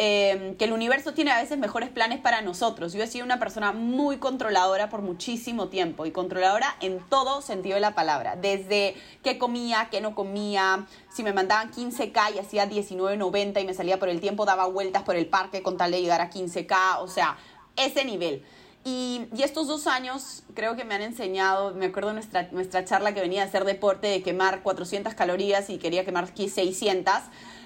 Em, 0.00 0.54
que 0.54 0.64
el 0.64 0.72
universo 0.72 1.12
tiene 1.12 1.32
a 1.32 1.40
veces 1.42 1.58
mejores 1.58 1.88
planes 1.88 2.20
para 2.20 2.40
nosotros. 2.40 2.92
Yo 2.92 3.02
he 3.02 3.08
sido 3.08 3.24
una 3.24 3.40
persona 3.40 3.72
muy 3.72 4.18
controladora 4.18 4.90
por 4.90 5.02
muchísimo 5.02 5.70
tiempo 5.70 6.06
y 6.06 6.12
controladora 6.12 6.76
en 6.80 7.00
todo 7.08 7.42
sentido 7.42 7.74
de 7.74 7.80
la 7.80 7.96
palabra, 7.96 8.36
desde 8.36 8.94
qué 9.24 9.38
comía, 9.38 9.88
qué 9.90 10.00
no 10.00 10.14
comía, 10.14 10.86
si 11.12 11.24
me 11.24 11.32
mandaban 11.32 11.72
15K 11.72 12.36
y 12.36 12.38
hacía 12.38 12.70
19.90 12.70 13.60
y 13.60 13.66
me 13.66 13.74
salía 13.74 13.98
por 13.98 14.08
el 14.08 14.20
tiempo, 14.20 14.44
daba 14.44 14.66
vueltas 14.66 15.02
por 15.02 15.16
el 15.16 15.26
parque 15.26 15.64
con 15.64 15.76
tal 15.76 15.90
de 15.90 16.00
llegar 16.00 16.20
a 16.20 16.30
15K, 16.30 17.00
o 17.00 17.08
sea, 17.08 17.36
ese 17.74 18.04
nivel. 18.04 18.44
Y, 18.84 19.26
y, 19.36 19.42
estos 19.42 19.66
dos 19.66 19.88
años 19.88 20.44
creo 20.54 20.76
que 20.76 20.84
me 20.84 20.94
han 20.94 21.02
enseñado, 21.02 21.74
me 21.74 21.86
acuerdo 21.86 22.12
nuestra, 22.12 22.48
nuestra 22.52 22.84
charla 22.84 23.14
que 23.14 23.20
venía 23.20 23.42
a 23.42 23.46
hacer 23.46 23.64
deporte 23.64 24.06
de 24.06 24.22
quemar 24.22 24.62
400 24.62 25.14
calorías 25.14 25.68
y 25.70 25.78
quería 25.78 26.04
quemar 26.04 26.28
600 26.28 27.14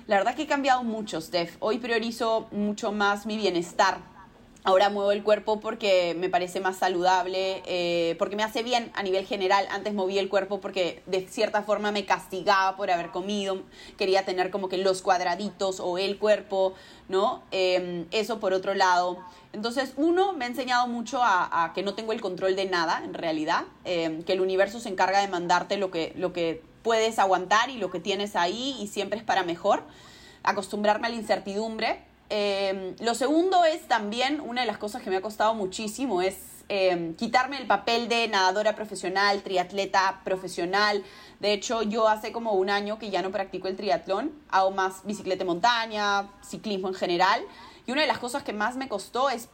la 0.07 0.17
verdad 0.17 0.35
que 0.35 0.43
he 0.43 0.47
cambiado 0.47 0.83
mucho, 0.83 1.21
Steph. 1.21 1.57
Hoy 1.61 1.79
priorizo 1.79 2.49
mucho 2.51 2.93
más 2.93 3.27
mi 3.27 3.37
bienestar. 3.37 3.99
Ahora 4.65 4.91
muevo 4.91 5.11
el 5.11 5.25
cuerpo 5.25 5.59
porque 5.59 6.15
me 6.17 6.29
parece 6.29 6.61
más 6.61 6.77
saludable, 6.77 7.65
eh, 7.67 8.15
porque 8.19 8.37
me 8.37 8.45
hace 8.45 8.62
bien 8.62 8.93
a 8.95 9.03
nivel 9.03 9.27
general. 9.27 9.67
Antes 9.71 9.93
moví 9.93 10.19
el 10.19 10.29
cuerpo 10.29 10.61
porque 10.61 11.03
de 11.07 11.27
cierta 11.27 11.62
forma 11.62 11.91
me 11.91 12.05
castigaba 12.05 12.77
por 12.77 12.88
haber 12.91 13.11
comido. 13.11 13.62
Quería 13.97 14.25
tener 14.25 14.51
como 14.51 14.69
que 14.69 14.79
los 14.79 15.03
cuadraditos 15.03 15.81
o 15.81 15.99
el 15.99 16.17
cuerpo, 16.17 16.75
¿no? 17.09 17.43
Em, 17.51 18.07
eso 18.12 18.38
por 18.38 18.53
otro 18.53 18.75
lado. 18.75 19.19
Entonces, 19.53 19.95
uno, 19.97 20.33
me 20.33 20.45
ha 20.45 20.49
enseñado 20.49 20.87
mucho 20.87 21.21
a, 21.23 21.73
que 21.75 21.83
no 21.83 21.95
tengo 21.95 22.12
el 22.12 22.21
control 22.21 22.55
de 22.55 22.67
nada, 22.67 23.03
en 23.05 23.15
realidad. 23.15 23.65
Em, 23.85 24.23
que 24.23 24.33
el 24.33 24.41
universo 24.41 24.79
se 24.79 24.88
encarga 24.91 25.21
de 25.21 25.29
mandarte 25.29 25.77
lo 25.77 25.91
que, 25.91 26.12
lo 26.17 26.33
que 26.33 26.62
puedes 26.83 27.18
aguantar 27.18 27.71
y 27.71 27.79
lo 27.79 27.90
que 27.90 28.01
tienes 28.01 28.37
ahí 28.37 28.77
y 28.81 28.87
siempre 28.87 29.18
es 29.18 29.25
para 29.25 29.42
mejor. 29.42 29.85
Acostumbrarme 30.42 31.07
a 31.07 31.11
la 31.11 31.16
incertidumbre. 31.16 32.05
Em, 32.29 32.95
lo 33.01 33.14
segundo 33.14 33.64
es 33.64 33.87
también, 33.88 34.40
una 34.40 34.62
de 34.62 34.66
las 34.66 34.79
cosas 34.79 35.03
que 35.03 35.11
me 35.11 35.16
ha 35.16 35.21
costado 35.21 35.55
muchísimo, 35.55 36.23
es 36.23 36.37
em, 36.68 37.14
quitarme 37.16 37.59
el 37.59 37.66
papel 37.66 38.09
de 38.09 38.29
nadadora 38.29 38.75
profesional, 38.75 39.42
triatleta 39.42 40.21
profesional. 40.25 41.05
De 41.40 41.53
hecho, 41.53 41.83
yo 41.83 42.09
hace 42.09 42.33
como 42.33 42.53
un 42.53 42.71
año 42.71 42.99
que 42.99 43.11
ya 43.11 43.21
no 43.21 43.31
practico 43.31 43.68
el 43.68 43.77
triatlón, 43.77 44.33
hago 44.49 44.71
más 44.71 45.05
bicicleta 45.05 45.40
de 45.40 45.45
montaña, 45.45 46.31
ciclismo 46.42 46.88
en 46.88 46.95
general. 46.95 47.42
Y 47.87 47.92
una 47.92 48.03
de 48.03 48.07
las 48.07 48.18
cosas 48.18 48.42
que 48.42 48.53
más 48.53 48.77
me 48.77 48.88
costó 48.88 49.29
es 49.29 49.49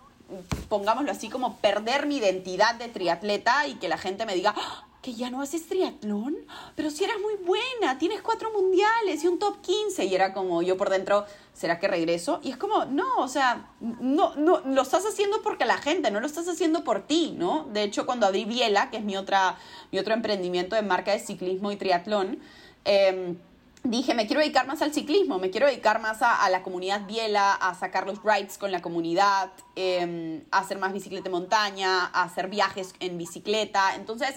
pongámoslo 0.68 1.10
así, 1.10 1.28
como 1.28 1.56
perder 1.56 2.06
mi 2.06 2.18
identidad 2.18 2.74
de 2.74 2.88
triatleta 2.88 3.66
y 3.66 3.74
que 3.76 3.88
la 3.88 3.98
gente 3.98 4.26
me 4.26 4.34
diga, 4.34 4.54
que 5.02 5.14
ya 5.14 5.30
no 5.30 5.40
haces 5.40 5.68
triatlón, 5.68 6.36
pero 6.74 6.90
si 6.90 7.04
eras 7.04 7.16
muy 7.20 7.34
buena, 7.36 7.98
tienes 7.98 8.20
cuatro 8.20 8.50
mundiales 8.52 9.22
y 9.22 9.28
un 9.28 9.38
top 9.38 9.60
15 9.60 10.04
y 10.04 10.14
era 10.14 10.32
como 10.32 10.60
yo 10.62 10.76
por 10.76 10.90
dentro, 10.90 11.24
¿será 11.54 11.78
que 11.78 11.86
regreso? 11.86 12.40
Y 12.42 12.50
es 12.50 12.56
como, 12.56 12.84
no, 12.84 13.06
o 13.18 13.28
sea, 13.28 13.70
no, 13.80 14.34
no, 14.34 14.60
lo 14.60 14.82
estás 14.82 15.04
haciendo 15.06 15.40
porque 15.42 15.64
la 15.64 15.78
gente, 15.78 16.10
no 16.10 16.20
lo 16.20 16.26
estás 16.26 16.48
haciendo 16.48 16.82
por 16.82 17.06
ti, 17.06 17.34
¿no? 17.36 17.68
De 17.72 17.84
hecho, 17.84 18.06
cuando 18.06 18.26
abrí 18.26 18.44
Biela, 18.44 18.90
que 18.90 18.96
es 18.96 19.04
mi, 19.04 19.16
otra, 19.16 19.56
mi 19.92 20.00
otro 20.00 20.14
emprendimiento 20.14 20.74
de 20.74 20.82
marca 20.82 21.12
de 21.12 21.20
ciclismo 21.20 21.70
y 21.70 21.76
triatlón, 21.76 22.40
em, 22.84 23.36
dije, 23.84 24.14
me 24.14 24.26
quiero 24.26 24.40
dedicar 24.40 24.66
más 24.66 24.82
al 24.82 24.92
ciclismo, 24.92 25.38
me 25.38 25.50
quiero 25.50 25.68
dedicar 25.68 26.00
más 26.00 26.22
a, 26.22 26.48
la 26.50 26.64
comunidad 26.64 27.06
biela, 27.06 27.54
a 27.54 27.74
sacar 27.74 28.06
los 28.06 28.22
rides 28.24 28.58
con 28.58 28.72
la 28.72 28.82
comunidad, 28.82 29.52
em, 29.76 30.42
a 30.50 30.58
hacer 30.58 30.78
más 30.78 30.92
bicicleta 30.92 31.24
de 31.24 31.30
montaña, 31.30 32.06
a 32.06 32.24
hacer 32.24 32.48
viajes 32.48 32.94
en 32.98 33.16
bicicleta. 33.16 33.94
Entonces, 33.94 34.34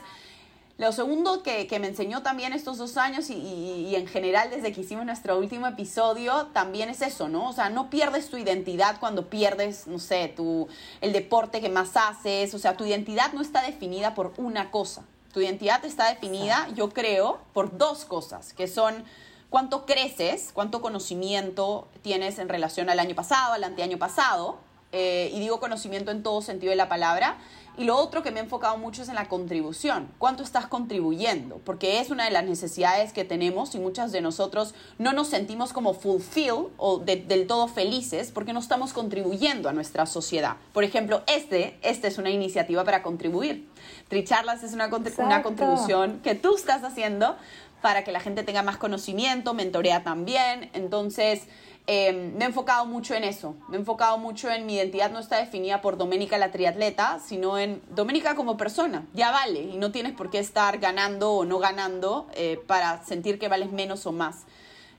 lo 0.82 0.92
segundo 0.92 1.44
que, 1.44 1.68
me 1.80 1.88
enseñó 1.88 2.24
también 2.24 2.54
estos 2.54 2.80
dos 2.80 2.98
años 2.98 3.30
y, 3.30 3.96
en 3.96 4.08
general 4.08 4.50
desde 4.50 4.72
que 4.74 4.82
hicimos 4.82 5.06
nuestro 5.06 5.38
último 5.38 5.68
episodio, 5.68 6.48
también 6.54 6.90
es 6.90 7.04
eso, 7.04 7.30
¿no? 7.30 7.50
O 7.50 7.54
sea, 7.54 7.70
no 7.70 7.92
pierdes 7.92 8.32
tu 8.32 8.38
identidad 8.38 9.00
cuando 9.00 9.30
pierdes, 9.30 9.86
no 9.86 10.00
sé, 10.00 10.34
tu, 10.36 10.68
el 11.02 11.14
deporte 11.14 11.62
que 11.62 11.70
más 11.70 11.92
haces, 11.96 12.56
o 12.56 12.58
sea, 12.58 12.78
tu 12.78 12.86
identidad 12.86 13.32
no 13.34 13.42
está 13.42 13.62
definida 13.62 14.16
por 14.16 14.34
una 14.38 14.72
cosa. 14.72 15.04
Tu 15.32 15.42
identidad 15.42 15.86
está 15.86 16.10
definida, 16.10 16.68
yo 16.74 16.90
creo, 16.90 17.40
por 17.54 17.78
dos 17.78 18.04
cosas, 18.04 18.52
que 18.54 18.68
son 18.68 19.04
cuánto 19.52 19.86
creces, 19.86 20.50
cuánto 20.52 20.82
conocimiento 20.82 21.90
tienes 22.02 22.40
en 22.40 22.50
relación 22.50 22.90
al 22.90 23.00
año 23.00 23.14
pasado, 23.14 23.54
al 23.54 23.64
anteaño 23.64 24.00
pasado, 24.00 24.58
eh, 24.92 25.32
y 25.34 25.40
digo 25.40 25.60
conocimiento 25.60 26.12
en 26.12 26.24
todo 26.24 26.42
sentido 26.42 26.72
de 26.72 26.76
la 26.76 26.90
palabra. 26.90 27.38
Y 27.78 27.86
lo 27.86 27.98
otro 27.98 28.22
que 28.22 28.32
me 28.32 28.42
he 28.42 28.44
enfocado 28.44 28.78
mucho 28.78 29.02
es 29.02 29.10
en 29.10 29.16
la 29.16 29.30
contribución. 29.30 30.12
¿Cuánto 30.18 30.44
estás 30.44 30.68
contribuyendo? 30.68 31.60
Porque 31.60 32.02
es 32.02 32.10
una 32.10 32.26
de 32.26 32.32
las 32.32 32.44
necesidades 32.44 33.14
que 33.14 33.24
tenemos 33.24 33.74
y 33.76 33.80
muchas 33.80 34.12
de 34.12 34.20
nosotros 34.20 34.76
no 34.98 35.14
nos 35.14 35.30
sentimos 35.30 35.72
como 35.72 35.94
fulfill 35.94 36.68
o 36.76 37.00
del 37.00 37.48
todo 37.48 37.70
felices 37.70 38.32
porque 38.32 38.52
no 38.52 38.60
estamos 38.60 38.92
contribuyendo 38.92 39.70
a 39.70 39.74
nuestra 39.74 40.06
sociedad. 40.06 40.58
Por 40.74 40.84
ejemplo, 40.84 41.24
este, 41.28 41.80
este 41.82 42.10
es 42.10 42.18
una 42.18 42.30
iniciativa 42.30 42.84
para 42.84 43.02
contribuir. 43.02 43.70
Tricharlas 44.10 44.64
es 44.64 44.74
una, 44.74 44.90
una 45.18 45.42
contribución 45.42 46.20
que 46.22 46.36
tú 46.36 46.56
estás 46.56 46.84
haciendo 46.84 47.38
para 47.82 48.04
que 48.04 48.12
la 48.12 48.20
gente 48.20 48.44
tenga 48.44 48.64
más 48.64 48.78
conocimiento, 48.78 49.54
mentorea 49.54 50.04
también. 50.04 50.70
Entonces, 50.74 51.48
Em, 51.88 52.36
me 52.36 52.46
he 52.46 52.48
enfocado 52.48 52.86
mucho 52.86 53.16
en 53.16 53.24
eso, 53.24 53.56
me 53.68 53.76
he 53.76 53.80
enfocado 53.80 54.18
mucho 54.20 54.50
en 54.52 54.66
mi 54.66 54.76
identidad 54.76 55.12
no 55.12 55.20
está 55.20 55.38
definida 55.38 55.82
por 55.82 55.98
Doménica 55.98 56.38
la 56.38 56.52
triatleta, 56.52 57.20
sino 57.20 57.58
en 57.58 57.82
Doménica 57.90 58.36
como 58.36 58.56
persona, 58.56 59.08
ya 59.14 59.32
vale, 59.32 59.62
y 59.62 59.78
no 59.78 59.92
tienes 59.92 60.14
por 60.14 60.30
qué 60.30 60.40
estar 60.40 60.78
ganando 60.78 61.34
o 61.34 61.46
no 61.46 61.58
ganando 61.58 62.28
eh, 62.34 62.60
para 62.68 63.04
sentir 63.04 63.40
que 63.40 63.48
vales 63.48 63.72
menos 63.72 64.06
o 64.06 64.12
más. 64.12 64.46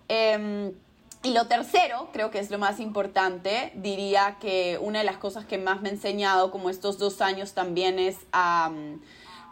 Em, 0.09 0.73
y 1.23 1.33
lo 1.33 1.47
tercero, 1.47 2.09
creo 2.13 2.33
que 2.33 2.41
es 2.41 2.51
lo 2.51 2.59
más 2.59 2.81
importante, 2.81 3.71
diría 3.77 4.39
que 4.41 4.77
una 4.83 4.99
de 4.99 5.05
las 5.05 5.19
cosas 5.19 5.45
que 5.45 5.59
más 5.59 5.81
me 5.81 5.89
ha 5.89 5.93
enseñado 5.93 6.51
como 6.51 6.69
estos 6.69 6.99
dos 6.99 7.21
años 7.21 7.53
también 7.53 8.01
es 8.01 8.17
a 8.33 8.73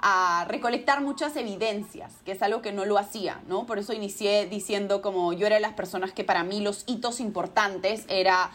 a 0.02 0.46
recolectar 0.48 1.02
muchas 1.02 1.36
evidencias, 1.36 2.12
que 2.24 2.32
es 2.32 2.42
algo 2.42 2.62
que 2.62 2.72
no 2.72 2.84
lo 2.84 2.98
hacía, 2.98 3.40
¿no? 3.48 3.66
Por 3.66 3.78
eso 3.78 3.92
inicié 3.92 4.46
diciendo 4.46 5.02
como 5.02 5.32
yo 5.32 5.46
era 5.46 5.56
de 5.56 5.60
las 5.60 5.74
personas 5.74 6.12
que 6.12 6.24
para 6.24 6.42
mí 6.42 6.60
los 6.60 6.84
hitos 6.86 7.20
importantes 7.20 8.04
era 8.08 8.50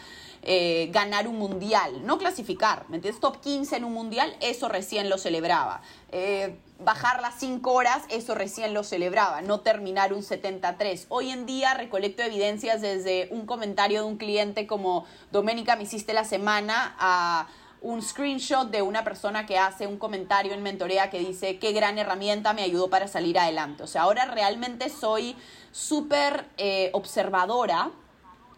eh, 0.47 0.89
ganar 0.91 1.27
un 1.27 1.38
mundial, 1.38 2.05
no 2.05 2.17
clasificar, 2.17 2.86
¿me 2.89 2.97
entiendes? 2.97 3.19
Top 3.19 3.41
15 3.41 3.77
en 3.77 3.84
un 3.84 3.93
mundial, 3.93 4.36
eso 4.41 4.69
recién 4.69 5.10
lo 5.10 5.17
celebraba. 5.17 5.81
Eh, 6.12 6.58
bajar 6.79 7.21
las 7.21 7.36
5 7.39 7.71
horas, 7.71 8.03
eso 8.10 8.36
recién 8.36 8.73
lo 8.73 8.84
celebraba, 8.84 9.41
no 9.41 9.62
terminar 9.62 10.13
un 10.13 10.21
73. 10.21 11.08
Hoy 11.10 11.31
en 11.31 11.45
día 11.45 11.73
recolecto 11.73 12.21
evidencias 12.21 12.81
desde 12.81 13.27
un 13.31 13.45
comentario 13.45 14.01
de 14.01 14.08
un 14.08 14.17
cliente 14.17 14.67
como, 14.67 15.05
Doménica, 15.31 15.75
me 15.75 15.84
hiciste 15.84 16.13
la 16.13 16.25
semana 16.25 16.95
a 16.99 17.47
un 17.86 18.02
screenshot 18.02 18.71
de 18.71 18.82
una 18.82 19.04
persona 19.04 19.45
que 19.45 19.60
hace 19.60 19.86
un 19.86 19.98
comentario 19.98 20.54
en 20.54 20.63
mentorea 20.63 21.12
que 21.12 21.19
dice 21.19 21.60
qué 21.60 21.71
gran 21.71 22.00
herramienta 22.00 22.52
me 22.54 22.63
ayudó 22.63 22.89
para 22.89 23.08
salir 23.08 23.38
adelante. 23.38 23.84
O 23.84 23.88
sea, 23.88 24.02
ahora 24.02 24.26
realmente 24.26 24.89
soy 24.89 25.36
súper 25.71 26.45
eh, 26.58 26.89
observadora 26.93 27.91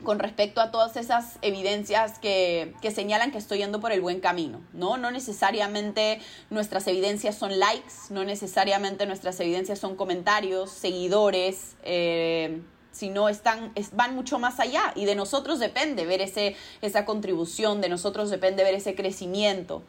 con 0.03 0.19
respecto 0.19 0.61
a 0.61 0.71
todas 0.71 0.95
esas 0.95 1.39
evidencias 1.41 2.19
que, 2.19 2.73
que, 2.81 2.89
señalan 2.91 3.31
que 3.31 3.37
estoy 3.37 3.57
yendo 3.57 3.81
por 3.81 3.91
el 3.91 3.99
buen 3.99 4.21
camino, 4.21 4.61
¿no? 4.71 4.95
No 4.95 5.11
necesariamente 5.11 6.21
nuestras 6.49 6.87
evidencias 6.87 7.35
son 7.35 7.59
likes, 7.59 7.93
no 8.11 8.23
necesariamente 8.23 9.05
nuestras 9.07 9.37
evidencias 9.41 9.77
son 9.77 9.97
comentarios, 9.97 10.71
seguidores, 10.71 11.75
eh, 11.83 12.61
sino 12.97 13.29
están, 13.29 13.71
van 13.93 14.15
mucho 14.15 14.39
más 14.39 14.59
allá 14.59 14.91
y 14.95 15.05
de 15.05 15.13
nosotros 15.13 15.59
depende 15.59 16.05
ver 16.05 16.21
ese, 16.21 16.55
esa 16.81 17.05
contribución, 17.05 17.79
de 17.79 17.89
nosotros 17.89 18.31
depende 18.31 18.63
ver 18.63 18.73
ese 18.73 18.95
crecimiento. 18.95 19.83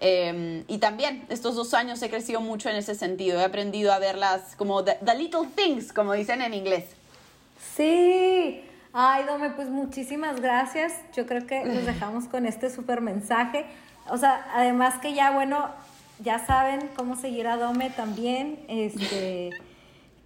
Em, 0.00 0.64
y 0.66 0.78
también 0.78 1.24
estos 1.28 1.54
dos 1.54 1.72
años 1.74 2.02
he 2.02 2.10
crecido 2.10 2.40
mucho 2.40 2.68
en 2.68 2.76
ese 2.76 2.94
sentido, 2.94 3.40
he 3.40 3.44
aprendido 3.44 3.92
a 3.92 3.98
verlas 3.98 4.54
como 4.56 4.82
the, 4.84 4.96
little 5.16 5.48
things, 5.54 5.92
como 5.92 6.12
dicen 6.14 6.42
en 6.42 6.52
inglés. 6.52 6.84
Sí, 7.76 8.64
ay 8.92 9.24
Dome, 9.24 9.50
pues 9.50 9.68
muchísimas 9.68 10.40
gracias. 10.40 10.94
Yo 11.14 11.26
creo 11.26 11.46
que 11.46 11.64
nos 11.64 11.86
dejamos 11.86 12.24
con 12.24 12.44
este 12.44 12.70
súper 12.70 13.00
mensaje. 13.00 13.66
O 14.10 14.16
sea, 14.18 14.48
además 14.52 14.96
que 15.00 15.14
ya, 15.14 15.30
bueno, 15.30 15.68
ya 16.24 16.44
saben 16.44 16.90
cómo 16.96 17.14
seguir 17.14 17.46
a 17.46 17.56
Dome 17.56 17.90
también. 17.90 18.64
Este 18.68 19.50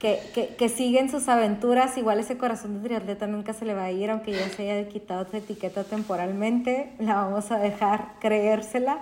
que, 0.03 0.57
que, 0.59 0.69
siguen 0.69 1.09
sus 1.09 1.29
aventuras. 1.29 1.97
Igual 1.97 2.19
ese 2.19 2.37
corazón 2.37 2.75
de 2.75 2.89
triatleta 2.89 3.29
nunca 3.29 3.53
se 3.53 3.65
le 3.65 3.73
va 3.73 3.85
a 3.85 3.93
ir, 3.93 4.11
aunque 4.11 4.33
ya 4.33 4.49
se 4.49 4.69
haya 4.69 4.89
quitado 4.89 5.23
esa 5.23 5.37
etiqueta 5.37 5.85
temporalmente. 5.85 6.93
La 6.99 7.15
vamos 7.15 7.53
a 7.53 7.59
dejar 7.59 8.15
creérsela. 8.19 8.99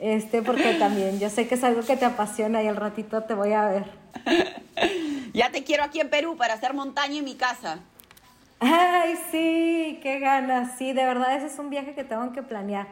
Este, 0.00 0.42
porque 0.42 0.74
también 0.74 1.20
yo 1.20 1.30
sé 1.30 1.46
que 1.46 1.54
es 1.54 1.62
algo 1.62 1.82
que 1.82 1.96
te 1.96 2.04
apasiona 2.04 2.64
y 2.64 2.66
al 2.66 2.74
ratito 2.74 3.22
te 3.22 3.34
voy 3.34 3.52
a 3.52 3.68
ver. 3.68 3.84
ya 5.32 5.52
te 5.52 5.62
quiero 5.62 5.84
aquí 5.84 6.00
en 6.00 6.10
Perú 6.10 6.36
para 6.36 6.54
hacer 6.54 6.74
montaña 6.74 7.18
en 7.18 7.24
mi 7.24 7.36
casa. 7.36 7.78
Ay, 8.58 9.14
sí, 9.30 10.00
qué 10.02 10.18
ganas. 10.18 10.76
Sí, 10.78 10.92
de 10.92 11.04
verdad 11.04 11.36
ese 11.36 11.46
es 11.46 11.58
un 11.60 11.70
viaje 11.70 11.94
que 11.94 12.02
tengo 12.02 12.32
que 12.32 12.42
planear. 12.42 12.88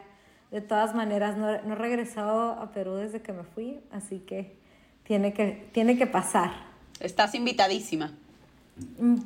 De 0.49 0.61
todas 0.61 0.95
maneras, 0.95 1.35
no, 1.35 1.61
no 1.63 1.73
he 1.73 1.75
regresado 1.75 2.53
a 2.53 2.71
Perú 2.71 2.95
desde 2.95 3.21
que 3.21 3.33
me 3.33 3.43
fui, 3.43 3.81
así 3.91 4.19
que 4.19 4.55
tiene 5.03 5.33
que, 5.33 5.67
tiene 5.73 5.97
que 5.97 6.07
pasar. 6.07 6.72
Estás 7.03 7.35
invitadísima. 7.35 8.11
Mm, 8.97 9.17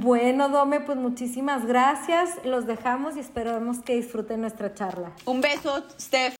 bueno, 0.00 0.48
Dome, 0.48 0.80
pues 0.80 0.98
muchísimas 0.98 1.64
gracias. 1.64 2.44
Los 2.44 2.66
dejamos 2.66 3.16
y 3.16 3.20
esperamos 3.20 3.78
que 3.78 3.94
disfruten 3.94 4.40
nuestra 4.40 4.74
charla. 4.74 5.12
Un 5.24 5.40
beso, 5.40 5.86
Steph. 6.00 6.34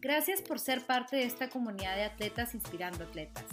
Gracias 0.00 0.40
por 0.40 0.60
ser 0.60 0.86
parte 0.86 1.16
de 1.16 1.24
esta 1.24 1.48
comunidad 1.48 1.96
de 1.96 2.04
atletas 2.04 2.54
inspirando 2.54 3.02
atletas. 3.02 3.44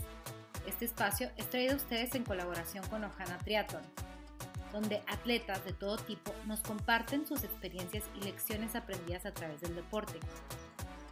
Este 0.67 0.86
espacio 0.86 1.32
es 1.36 1.50
traído 1.50 1.74
a 1.74 1.78
ustedes 1.78 2.13
en 2.13 2.24
colaboración 2.24 2.86
con 2.89 3.04
Ojana 3.04 3.39
Triathlon, 3.39 3.82
donde 4.71 5.02
atletas 5.08 5.65
de 5.65 5.74
todo 5.74 5.97
tipo 5.97 6.32
nos 6.45 6.60
comparten 6.60 7.26
sus 7.26 7.43
experiencias 7.43 8.04
y 8.21 8.24
lecciones 8.24 8.76
aprendidas 8.76 9.26
a 9.26 9.34
través 9.34 9.62
del 9.62 9.74
deporte. 9.74 10.19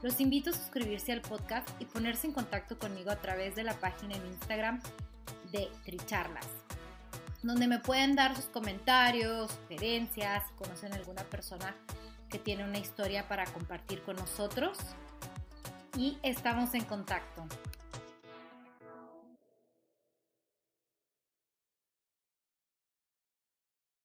Los 0.04 0.22
invito 0.22 0.52
a 0.52 0.54
suscribirse 0.54 1.12
al 1.12 1.22
podcast 1.22 1.68
y 1.80 1.86
ponerse 1.86 2.28
en 2.28 2.34
contacto 2.34 2.78
conmigo 2.78 3.10
a 3.10 3.16
través 3.16 3.56
de 3.56 3.64
la 3.64 3.74
página 3.74 4.16
en 4.16 4.26
Instagram 4.28 4.80
de 5.52 5.70
Tricharlas, 5.84 6.48
donde 7.42 7.68
me 7.68 7.80
pueden 7.80 8.16
dar 8.16 8.36
sus 8.36 8.46
comentarios, 8.46 9.52
sugerencias, 9.52 10.44
conocen 10.58 10.94
alguna 10.94 11.24
persona 11.24 11.76
que 12.30 12.38
tiene 12.38 12.64
una 12.64 12.78
historia 12.78 13.28
para 13.28 13.46
compartir 13.46 14.02
con 14.04 14.16
nosotros. 14.16 14.78
Y 15.98 16.18
estamos 16.22 16.74
en 16.76 16.86
contacto. 16.86 17.46